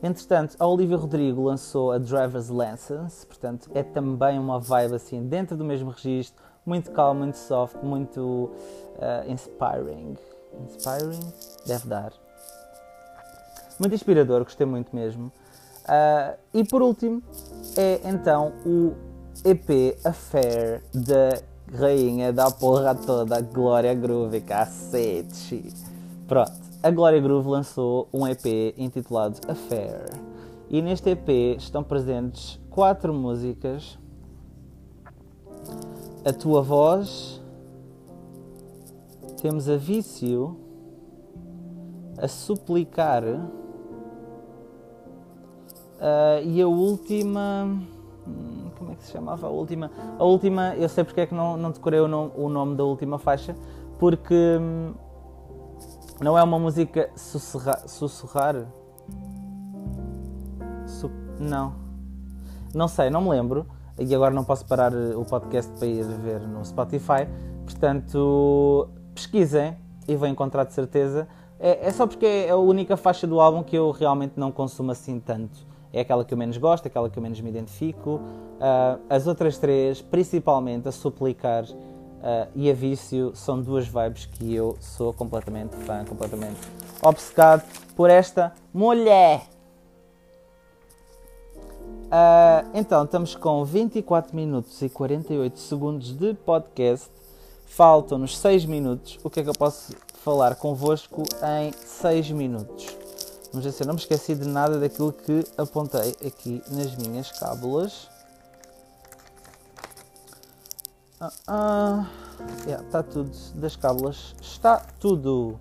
Entretanto, 0.00 0.54
a 0.60 0.66
Olivia 0.66 0.96
Rodrigo 0.96 1.42
lançou 1.42 1.90
a 1.90 1.98
Driver's 1.98 2.50
License, 2.50 3.26
portanto 3.26 3.68
é 3.74 3.82
também 3.82 4.38
uma 4.38 4.60
vibe 4.60 4.94
assim 4.94 5.26
dentro 5.26 5.56
do 5.56 5.64
mesmo 5.64 5.90
registro, 5.90 6.45
muito 6.66 6.90
calmo, 6.90 7.20
muito 7.20 7.38
soft, 7.38 7.76
muito 7.82 8.50
uh, 8.98 9.30
inspiring. 9.30 10.16
Inspiring? 10.64 11.32
Deve 11.66 11.88
dar. 11.88 12.12
Muito 13.78 13.94
inspirador, 13.94 14.42
gostei 14.42 14.66
muito 14.66 14.94
mesmo. 14.94 15.32
Uh, 15.84 16.36
e 16.52 16.64
por 16.64 16.82
último 16.82 17.22
é 17.76 18.00
então 18.04 18.52
o 18.66 18.94
EP 19.44 19.96
Affair 20.04 20.82
da 20.92 21.40
rainha 21.72 22.32
da 22.32 22.50
porra 22.50 22.94
toda, 22.94 23.40
Glória 23.40 23.94
Groove, 23.94 24.40
cacete. 24.40 25.72
Pronto, 26.26 26.52
a 26.82 26.90
Glória 26.90 27.20
Groove 27.20 27.48
lançou 27.48 28.08
um 28.12 28.26
EP 28.26 28.74
intitulado 28.76 29.38
Affair. 29.48 30.10
E 30.68 30.82
neste 30.82 31.10
EP 31.10 31.28
estão 31.56 31.84
presentes 31.84 32.60
quatro 32.70 33.14
músicas 33.14 33.96
a 36.26 36.32
tua 36.32 36.60
voz, 36.60 37.40
temos 39.40 39.68
a 39.68 39.76
vício, 39.76 40.56
a 42.18 42.26
suplicar 42.26 43.22
uh, 43.22 43.46
e 46.42 46.60
a 46.60 46.66
última. 46.66 47.78
Hum, 48.26 48.70
como 48.76 48.90
é 48.90 48.96
que 48.96 49.04
se 49.04 49.12
chamava 49.12 49.46
a 49.46 49.50
última? 49.50 49.88
A 50.18 50.24
última, 50.24 50.74
eu 50.74 50.88
sei 50.88 51.04
porque 51.04 51.20
é 51.20 51.26
que 51.26 51.34
não, 51.34 51.56
não 51.56 51.70
decorei 51.70 52.00
o 52.00 52.08
nome, 52.08 52.32
o 52.34 52.48
nome 52.48 52.74
da 52.74 52.82
última 52.82 53.20
faixa, 53.20 53.54
porque 53.96 54.58
hum, 54.60 54.94
não 56.20 56.36
é 56.36 56.42
uma 56.42 56.58
música 56.58 57.08
sussurrar. 57.14 57.88
sussurrar? 57.88 58.66
Su 60.88 61.08
não. 61.38 61.74
Não 62.74 62.88
sei, 62.88 63.10
não 63.10 63.20
me 63.20 63.28
lembro 63.28 63.75
e 63.98 64.14
agora 64.14 64.34
não 64.34 64.44
posso 64.44 64.64
parar 64.66 64.92
o 64.92 65.24
podcast 65.24 65.72
para 65.78 65.86
ir 65.86 66.04
ver 66.04 66.40
no 66.40 66.64
Spotify. 66.64 67.26
Portanto, 67.64 68.88
pesquisem 69.14 69.76
e 70.06 70.14
vão 70.14 70.28
encontrar 70.28 70.64
de 70.64 70.72
certeza. 70.72 71.26
É, 71.58 71.88
é, 71.88 71.90
só 71.90 72.06
porque 72.06 72.26
é 72.26 72.50
a 72.50 72.56
única 72.56 72.96
faixa 72.96 73.26
do 73.26 73.40
álbum 73.40 73.62
que 73.62 73.76
eu 73.76 73.90
realmente 73.90 74.34
não 74.36 74.52
consumo 74.52 74.92
assim 74.92 75.18
tanto. 75.18 75.66
É 75.92 76.00
aquela 76.00 76.24
que 76.24 76.34
eu 76.34 76.38
menos 76.38 76.58
gosto, 76.58 76.86
aquela 76.86 77.08
que 77.08 77.18
eu 77.18 77.22
menos 77.22 77.40
me 77.40 77.48
identifico. 77.48 78.20
Uh, 78.56 79.00
as 79.08 79.26
outras 79.26 79.56
três, 79.56 80.02
principalmente 80.02 80.86
a 80.88 80.92
Suplicar 80.92 81.64
uh, 81.64 82.48
e 82.54 82.70
a 82.70 82.74
Vício, 82.74 83.32
são 83.34 83.60
duas 83.60 83.88
vibes 83.88 84.26
que 84.26 84.54
eu 84.54 84.76
sou 84.78 85.14
completamente 85.14 85.74
fã, 85.76 86.04
completamente 86.04 86.60
obcecado 87.02 87.62
por 87.94 88.10
esta 88.10 88.52
mulher. 88.74 89.55
Uh, 92.06 92.70
então, 92.72 93.04
estamos 93.04 93.34
com 93.34 93.64
24 93.64 94.34
minutos 94.34 94.80
e 94.80 94.88
48 94.88 95.58
segundos 95.58 96.16
de 96.16 96.34
podcast. 96.34 97.10
Faltam-nos 97.66 98.38
6 98.38 98.64
minutos. 98.64 99.18
O 99.24 99.30
que 99.30 99.40
é 99.40 99.42
que 99.42 99.48
eu 99.48 99.54
posso 99.54 99.94
falar 100.22 100.54
convosco 100.54 101.24
em 101.60 101.72
6 101.72 102.30
minutos. 102.30 102.96
Vamos 103.50 103.64
ver 103.64 103.72
se 103.72 103.82
eu 103.82 103.86
não 103.86 103.94
me 103.94 104.00
esqueci 104.00 104.34
de 104.34 104.46
nada 104.46 104.78
daquilo 104.78 105.12
que 105.12 105.44
apontei 105.56 106.14
aqui 106.24 106.62
nas 106.70 106.94
minhas 106.96 107.32
cábulas. 107.32 108.08
Ah, 111.20 111.32
ah, 111.48 112.06
yeah, 112.66 112.84
está 112.84 113.02
tudo 113.02 113.32
das 113.54 113.74
cábulas. 113.74 114.34
Está 114.40 114.78
tudo. 115.00 115.58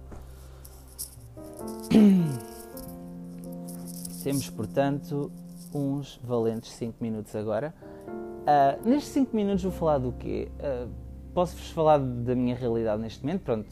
Temos, 4.24 4.50
portanto, 4.50 5.32
uns 5.76 6.20
valentes 6.24 6.72
5 6.72 6.96
minutos 7.02 7.36
agora. 7.36 7.74
Uh, 8.08 8.88
nestes 8.90 9.12
5 9.14 9.36
minutos 9.36 9.64
vou 9.64 9.72
falar 9.72 9.98
do 9.98 10.12
quê? 10.14 10.48
Uh, 10.60 11.06
Posso-vos 11.36 11.70
falar 11.72 11.98
da 11.98 12.34
minha 12.34 12.56
realidade 12.56 13.02
neste 13.02 13.22
momento. 13.22 13.42
Pronto, 13.42 13.68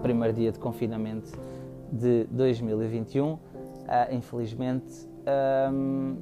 primeiro 0.00 0.32
dia 0.32 0.52
de 0.52 0.58
confinamento 0.60 1.32
de 1.90 2.28
2021. 2.30 3.32
Uh, 3.32 3.38
ah, 3.88 4.08
infelizmente, 4.12 5.08
um, 5.72 6.16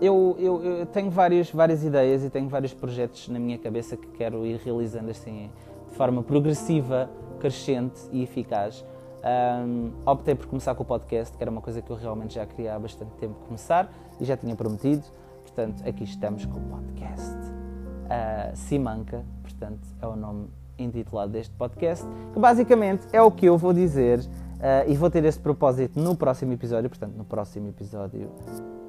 eu, 0.00 0.34
eu, 0.38 0.64
eu, 0.64 0.86
tenho 0.86 1.10
várias, 1.10 1.50
várias 1.50 1.84
ideias 1.84 2.24
e 2.24 2.30
tenho 2.30 2.48
vários 2.48 2.72
projetos 2.72 3.28
na 3.28 3.38
minha 3.38 3.58
cabeça 3.58 3.98
que 3.98 4.06
quero 4.12 4.46
ir 4.46 4.58
realizando 4.64 5.10
assim 5.10 5.50
de 5.90 5.94
forma 5.94 6.22
progressiva, 6.22 7.10
crescente 7.38 8.00
e 8.10 8.22
eficaz. 8.22 8.82
Um, 9.24 9.92
optei 10.06 10.34
por 10.34 10.46
começar 10.46 10.74
com 10.74 10.82
o 10.82 10.86
podcast, 10.86 11.36
que 11.36 11.42
era 11.42 11.50
uma 11.50 11.60
coisa 11.60 11.82
que 11.82 11.90
eu 11.90 11.96
realmente 11.96 12.34
já 12.34 12.46
queria 12.46 12.74
há 12.74 12.78
bastante 12.78 13.10
tempo 13.18 13.34
começar 13.46 13.90
e 14.20 14.24
já 14.24 14.36
tinha 14.36 14.54
prometido. 14.54 15.02
Portanto, 15.42 15.82
aqui 15.86 16.04
estamos 16.04 16.46
com 16.46 16.58
o 16.58 16.62
podcast. 16.62 17.34
Uh, 17.34 18.56
Simanca, 18.56 19.24
portanto, 19.42 19.86
é 20.00 20.06
o 20.06 20.16
nome 20.16 20.48
intitulado 20.78 21.32
deste 21.32 21.54
podcast, 21.54 22.06
que 22.32 22.38
basicamente 22.38 23.06
é 23.12 23.20
o 23.20 23.30
que 23.30 23.46
eu 23.46 23.58
vou 23.58 23.72
dizer 23.72 24.20
uh, 24.20 24.88
e 24.88 24.94
vou 24.94 25.10
ter 25.10 25.24
esse 25.24 25.38
propósito 25.38 25.98
no 25.98 26.16
próximo 26.16 26.52
episódio, 26.52 26.88
portanto, 26.88 27.14
no 27.16 27.24
próximo 27.24 27.68
episódio 27.68 28.30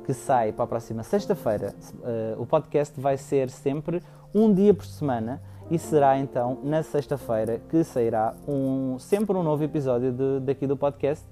que 0.06 0.14
sai 0.14 0.52
para 0.52 0.64
a 0.64 0.68
próxima 0.68 1.04
sexta-feira. 1.04 1.74
Uh, 1.96 2.42
o 2.42 2.46
podcast 2.46 3.00
vai 3.00 3.18
ser 3.18 3.50
sempre 3.50 4.02
um 4.34 4.54
dia 4.54 4.74
por 4.74 4.86
semana 4.86 5.42
e 5.70 5.78
será 5.78 6.18
então 6.18 6.58
na 6.64 6.82
sexta-feira 6.82 7.62
que 7.70 7.84
sairá 7.84 8.34
um, 8.48 8.98
sempre 8.98 9.36
um 9.36 9.44
novo 9.44 9.64
episódio 9.64 10.12
de, 10.12 10.40
daqui 10.42 10.66
do 10.66 10.76
podcast. 10.76 11.26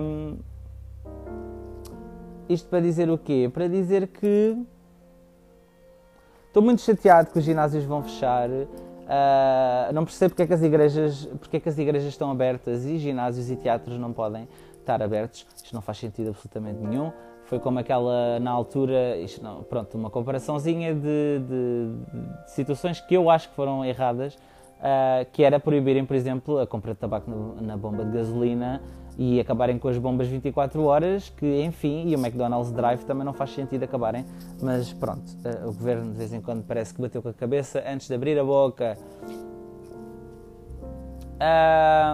Um, 0.00 0.38
isto 2.48 2.68
para 2.68 2.80
dizer 2.80 3.08
o 3.10 3.16
quê? 3.16 3.50
Para 3.52 3.68
dizer 3.68 4.08
que 4.08 4.56
estou 6.46 6.62
muito 6.62 6.82
chateado 6.82 7.30
que 7.30 7.38
os 7.38 7.44
ginásios 7.44 7.84
vão 7.84 8.02
fechar. 8.02 8.48
Uh, 8.50 9.92
não 9.92 10.04
percebo 10.04 10.30
porque 10.30 10.42
é, 10.42 10.46
que 10.46 10.54
as 10.54 10.62
igrejas, 10.62 11.26
porque 11.38 11.56
é 11.58 11.60
que 11.60 11.68
as 11.68 11.78
igrejas 11.78 12.08
estão 12.08 12.30
abertas 12.30 12.84
e 12.84 12.98
ginásios 12.98 13.50
e 13.50 13.56
teatros 13.56 13.98
não 13.98 14.12
podem 14.12 14.48
estar 14.78 15.02
abertos. 15.02 15.46
Isto 15.56 15.74
não 15.74 15.80
faz 15.80 15.98
sentido 15.98 16.30
absolutamente 16.30 16.80
nenhum. 16.80 17.12
Foi 17.46 17.58
como 17.58 17.78
aquela, 17.78 18.40
na 18.40 18.50
altura, 18.50 19.16
isto 19.18 19.42
não, 19.42 19.62
pronto, 19.62 19.96
uma 19.96 20.08
comparaçãozinha 20.08 20.94
de, 20.94 21.00
de, 21.00 21.40
de, 21.40 22.50
situações 22.50 23.00
que 23.00 23.14
eu 23.14 23.28
acho 23.28 23.50
que 23.50 23.54
foram 23.54 23.84
erradas, 23.84 24.34
uh, 24.34 25.26
que 25.30 25.42
era 25.42 25.60
proibirem, 25.60 26.06
por 26.06 26.16
exemplo, 26.16 26.58
a 26.58 26.66
compra 26.66 26.94
de 26.94 27.00
tabaco 27.00 27.30
no, 27.30 27.60
na 27.60 27.76
bomba 27.76 28.04
de 28.04 28.12
gasolina 28.12 28.80
e 29.18 29.38
acabarem 29.38 29.78
com 29.78 29.88
as 29.88 29.98
bombas 29.98 30.26
24 30.26 30.82
horas, 30.84 31.28
que 31.28 31.62
enfim, 31.62 32.08
e 32.08 32.16
o 32.16 32.18
McDonald's 32.18 32.72
Drive 32.72 33.04
também 33.04 33.24
não 33.24 33.32
faz 33.32 33.50
sentido 33.50 33.84
acabarem, 33.84 34.24
mas 34.62 34.92
pronto, 34.92 35.24
uh, 35.44 35.68
o 35.68 35.72
governo 35.72 36.12
de 36.12 36.18
vez 36.18 36.32
em 36.32 36.40
quando 36.40 36.64
parece 36.64 36.94
que 36.94 37.02
bateu 37.02 37.22
com 37.22 37.28
a 37.28 37.34
cabeça 37.34 37.84
antes 37.86 38.08
de 38.08 38.14
abrir 38.14 38.38
a 38.38 38.44
boca. 38.44 38.96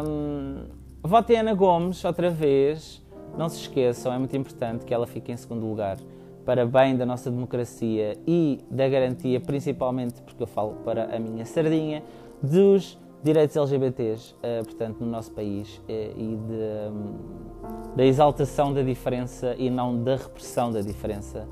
Um, 0.04 0.64
votem 1.02 1.38
Ana 1.38 1.54
Gomes 1.54 2.04
outra 2.04 2.30
vez, 2.30 2.99
não 3.36 3.48
se 3.48 3.58
esqueçam, 3.60 4.12
é 4.12 4.18
muito 4.18 4.36
importante 4.36 4.84
que 4.84 4.92
ela 4.92 5.06
fique 5.06 5.32
em 5.32 5.36
segundo 5.36 5.66
lugar 5.66 5.98
para 6.44 6.66
bem 6.66 6.96
da 6.96 7.06
nossa 7.06 7.30
democracia 7.30 8.16
e 8.26 8.58
da 8.70 8.88
garantia, 8.88 9.40
principalmente 9.40 10.20
porque 10.22 10.42
eu 10.42 10.46
falo 10.46 10.74
para 10.84 11.14
a 11.14 11.18
minha 11.18 11.44
sardinha, 11.44 12.02
dos 12.42 12.98
direitos 13.22 13.56
LGBTs, 13.56 14.34
eh, 14.42 14.62
portanto, 14.62 15.00
no 15.00 15.06
nosso 15.06 15.30
país 15.32 15.76
uh, 15.76 15.82
e 15.88 16.36
de, 16.36 16.90
um, 16.90 17.94
da 17.94 18.04
exaltação 18.04 18.72
da 18.72 18.82
diferença 18.82 19.54
e 19.58 19.68
não 19.68 20.02
da 20.02 20.16
repressão 20.16 20.72
da 20.72 20.80
diferença 20.80 21.46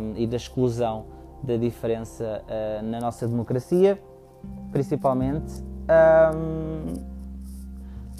um, 0.00 0.14
e 0.16 0.26
da 0.26 0.36
exclusão 0.36 1.06
da 1.42 1.56
diferença 1.56 2.42
uh, 2.44 2.84
na 2.84 3.00
nossa 3.00 3.26
democracia, 3.26 4.02
principalmente. 4.72 5.62
Um, 6.34 6.94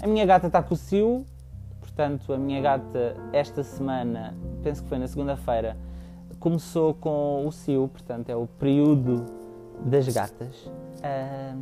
a 0.01 0.07
minha 0.07 0.25
gata 0.25 0.47
está 0.47 0.63
com 0.63 0.73
o 0.73 0.77
Cio, 0.77 1.25
portanto, 2.01 2.33
a 2.33 2.37
minha 2.37 2.59
gata 2.59 3.15
esta 3.31 3.63
semana, 3.63 4.33
penso 4.63 4.81
que 4.81 4.89
foi 4.89 4.97
na 4.97 5.07
segunda-feira, 5.07 5.77
começou 6.39 6.95
com 6.95 7.45
o 7.45 7.51
Cio, 7.51 7.87
portanto, 7.87 8.27
é 8.29 8.35
o 8.35 8.47
período 8.47 9.23
das 9.85 10.07
gatas. 10.07 10.67
Um, 11.03 11.61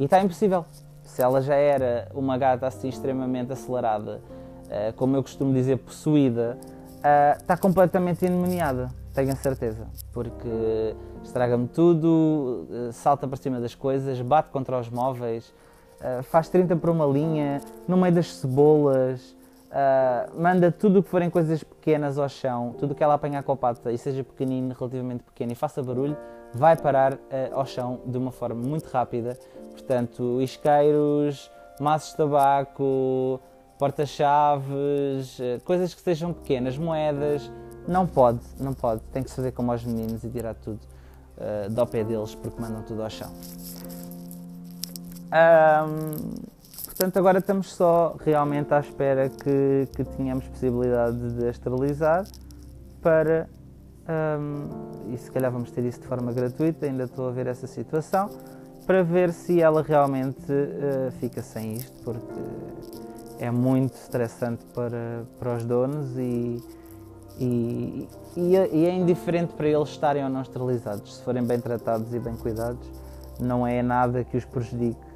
e 0.00 0.04
está 0.04 0.20
impossível. 0.20 0.64
Se 1.04 1.22
ela 1.22 1.40
já 1.40 1.54
era 1.54 2.08
uma 2.12 2.36
gata 2.36 2.66
assim 2.66 2.88
extremamente 2.88 3.52
acelerada, 3.52 4.20
uh, 4.66 4.92
como 4.96 5.14
eu 5.14 5.22
costumo 5.22 5.54
dizer, 5.54 5.78
possuída, 5.78 6.58
uh, 6.96 7.38
está 7.38 7.56
completamente 7.56 8.26
endemoniada, 8.26 8.88
tenho 9.14 9.30
a 9.30 9.36
certeza. 9.36 9.86
Porque 10.12 10.96
estraga-me 11.22 11.68
tudo, 11.68 12.66
uh, 12.68 12.92
salta 12.92 13.28
para 13.28 13.36
cima 13.36 13.60
das 13.60 13.76
coisas, 13.76 14.20
bate 14.22 14.48
contra 14.50 14.76
os 14.80 14.90
móveis, 14.90 15.54
faz 16.24 16.48
30 16.48 16.74
por 16.74 16.90
uma 16.90 17.06
linha, 17.06 17.60
no 17.86 17.96
meio 17.96 18.12
das 18.12 18.34
cebolas. 18.34 19.36
Manda 20.36 20.70
tudo 20.70 20.98
o 20.98 21.02
que 21.02 21.08
forem 21.08 21.30
coisas 21.30 21.62
pequenas 21.62 22.18
ao 22.18 22.28
chão, 22.28 22.74
tudo 22.78 22.94
que 22.94 23.02
ela 23.02 23.14
apanhar 23.14 23.42
com 23.42 23.52
a 23.52 23.56
pata 23.56 23.90
e 23.90 23.96
seja 23.96 24.22
pequenino, 24.22 24.74
relativamente 24.78 25.22
pequeno 25.24 25.52
e 25.52 25.54
faça 25.54 25.82
barulho, 25.82 26.16
vai 26.54 26.76
parar 26.76 27.14
uh, 27.14 27.18
ao 27.52 27.66
chão 27.66 28.00
de 28.06 28.16
uma 28.18 28.30
forma 28.30 28.60
muito 28.60 28.86
rápida. 28.86 29.38
Portanto, 29.70 30.40
isqueiros, 30.42 31.50
maços 31.80 32.10
de 32.10 32.16
tabaco, 32.18 33.40
porta-chaves, 33.78 35.38
uh, 35.38 35.60
coisas 35.64 35.94
que 35.94 36.00
sejam 36.00 36.32
pequenas, 36.32 36.76
moedas, 36.76 37.50
não 37.88 38.06
pode, 38.06 38.40
não 38.60 38.74
pode. 38.74 39.00
Tem 39.12 39.22
que 39.22 39.30
se 39.30 39.36
fazer 39.36 39.52
como 39.52 39.72
aos 39.72 39.84
meninos 39.84 40.22
e 40.22 40.30
tirar 40.30 40.54
tudo 40.54 40.80
uh, 41.38 41.70
do 41.70 41.86
pé 41.86 42.04
deles 42.04 42.34
porque 42.34 42.60
mandam 42.60 42.82
tudo 42.82 43.02
ao 43.02 43.10
chão. 43.10 43.32
Um, 45.32 46.34
portanto, 46.92 47.16
agora 47.16 47.38
estamos 47.38 47.72
só 47.72 48.16
realmente 48.22 48.72
à 48.74 48.78
espera 48.78 49.30
que, 49.30 49.88
que 49.96 50.04
tenhamos 50.04 50.46
possibilidade 50.46 51.32
de 51.32 51.48
esterilizar 51.48 52.26
para 53.00 53.48
um, 54.38 55.12
e 55.12 55.16
se 55.16 55.30
calhar 55.30 55.50
vamos 55.50 55.70
ter 55.70 55.84
isso 55.84 56.00
de 56.00 56.06
forma 56.06 56.32
gratuita, 56.32 56.84
ainda 56.84 57.04
estou 57.04 57.28
a 57.28 57.30
ver 57.30 57.46
essa 57.46 57.66
situação, 57.66 58.28
para 58.86 59.02
ver 59.02 59.32
se 59.32 59.60
ela 59.60 59.82
realmente 59.82 60.52
uh, 60.52 61.10
fica 61.12 61.40
sem 61.40 61.74
isto, 61.74 61.92
porque 62.04 62.40
é 63.38 63.50
muito 63.50 63.94
estressante 63.94 64.64
para, 64.74 65.24
para 65.38 65.56
os 65.56 65.64
donos 65.64 66.18
e, 66.18 66.62
e, 67.38 68.08
e, 68.36 68.56
é, 68.56 68.68
e 68.70 68.86
é 68.86 68.94
indiferente 68.94 69.54
para 69.54 69.66
eles 69.66 69.88
estarem 69.88 70.24
ou 70.24 70.28
não 70.28 70.42
esterilizados. 70.42 71.16
Se 71.16 71.22
forem 71.22 71.42
bem 71.42 71.58
tratados 71.58 72.12
e 72.12 72.18
bem 72.18 72.36
cuidados, 72.36 72.86
não 73.40 73.66
é 73.66 73.82
nada 73.82 74.22
que 74.24 74.36
os 74.36 74.44
prejudique. 74.44 75.11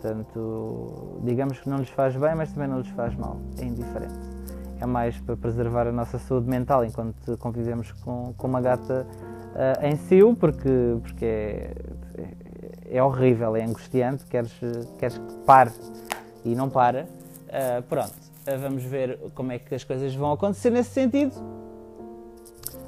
Portanto, 0.00 1.20
digamos 1.22 1.58
que 1.58 1.68
não 1.68 1.78
lhes 1.78 1.90
faz 1.90 2.16
bem, 2.16 2.34
mas 2.34 2.52
também 2.52 2.68
não 2.68 2.78
lhes 2.78 2.88
faz 2.88 3.14
mal. 3.16 3.38
É 3.58 3.64
indiferente 3.64 4.40
é 4.80 4.86
mais 4.86 5.18
para 5.18 5.36
preservar 5.36 5.86
a 5.86 5.92
nossa 5.92 6.18
saúde 6.18 6.48
mental 6.48 6.84
enquanto 6.84 7.36
convivemos 7.36 7.92
com, 7.92 8.32
com 8.36 8.46
uma 8.46 8.60
gata 8.60 9.06
uh, 9.54 9.86
em 9.86 9.96
si, 9.96 10.20
porque, 10.38 10.96
porque 11.02 11.24
é, 11.24 11.74
é, 12.16 12.96
é, 12.96 13.02
horrível, 13.02 13.54
é 13.54 13.62
angustiante, 13.62 14.24
queres, 14.26 14.52
queres 14.98 15.18
que 15.18 15.34
pare 15.44 15.72
e 16.44 16.54
não 16.54 16.70
para. 16.70 17.06
Uh, 17.48 17.82
pronto, 17.82 18.14
uh, 18.14 18.58
vamos 18.58 18.82
ver 18.82 19.18
como 19.34 19.52
é 19.52 19.58
que 19.58 19.74
as 19.74 19.84
coisas 19.84 20.14
vão 20.14 20.32
acontecer 20.32 20.70
nesse 20.70 20.90
sentido. 20.90 21.34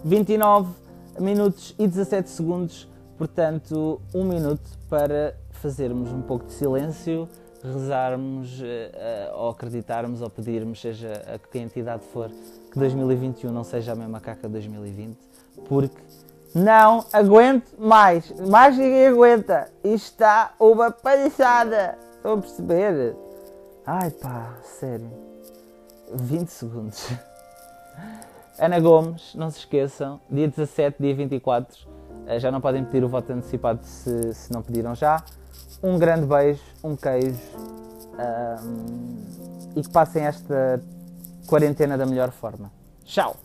29 0.05 0.73
minutos 1.21 1.75
e 1.79 1.87
17 1.87 2.31
segundos, 2.31 2.91
portanto, 3.19 4.01
um 4.15 4.25
minuto 4.25 4.79
para 4.89 5.37
fazermos 5.63 6.13
um 6.13 6.21
pouco 6.21 6.47
de 6.47 6.53
silêncio 6.53 7.29
rezarmos 7.63 8.61
uh, 8.61 8.65
ou 9.35 9.51
acreditarmos 9.51 10.21
ou 10.21 10.29
pedirmos, 10.29 10.81
seja 10.81 11.23
a 11.33 11.39
que 11.39 11.59
entidade 11.59 12.03
for, 12.13 12.31
que 12.71 12.79
2021 12.79 13.53
não 13.53 13.63
seja 13.63 13.93
a 13.93 13.95
mesma 13.95 14.21
caca 14.21 14.49
de 14.49 14.53
2020, 14.55 15.17
porque 15.69 16.03
não 16.55 17.05
aguento 17.13 17.73
mais, 17.79 18.31
mais 18.49 18.77
ninguém 18.77 19.07
aguenta, 19.07 19.71
isto 19.85 20.07
está 20.07 20.53
uma 20.59 20.91
palhaçada, 20.91 21.97
estão 22.17 22.35
a 22.35 22.39
perceber? 22.39 23.17
Ai 23.87 24.11
pá, 24.11 24.55
sério, 24.63 25.11
20 26.13 26.49
segundos. 26.49 27.09
Ana 28.59 28.81
Gomes, 28.81 29.35
não 29.35 29.51
se 29.51 29.59
esqueçam, 29.59 30.21
dia 30.29 30.47
17, 30.49 30.97
dia 31.01 31.15
24, 31.15 31.89
eh, 32.27 32.39
já 32.39 32.51
não 32.51 32.61
podem 32.61 32.85
pedir 32.85 33.05
o 33.05 33.09
voto 33.09 33.33
antecipado 33.33 33.81
se, 33.83 34.35
se 34.35 34.53
não 34.53 34.63
pediram 34.63 34.95
já. 34.95 35.25
Um 35.83 35.99
grande 35.99 36.27
beijo, 36.27 36.63
um 36.85 36.95
queijo 36.95 37.41
um, 38.17 39.73
e 39.75 39.83
que 39.83 39.89
passem 39.91 40.23
esta 40.23 40.81
quarentena 41.47 41.99
da 41.99 42.07
melhor 42.07 42.31
forma. 42.31 42.71
Tchau! 43.05 43.37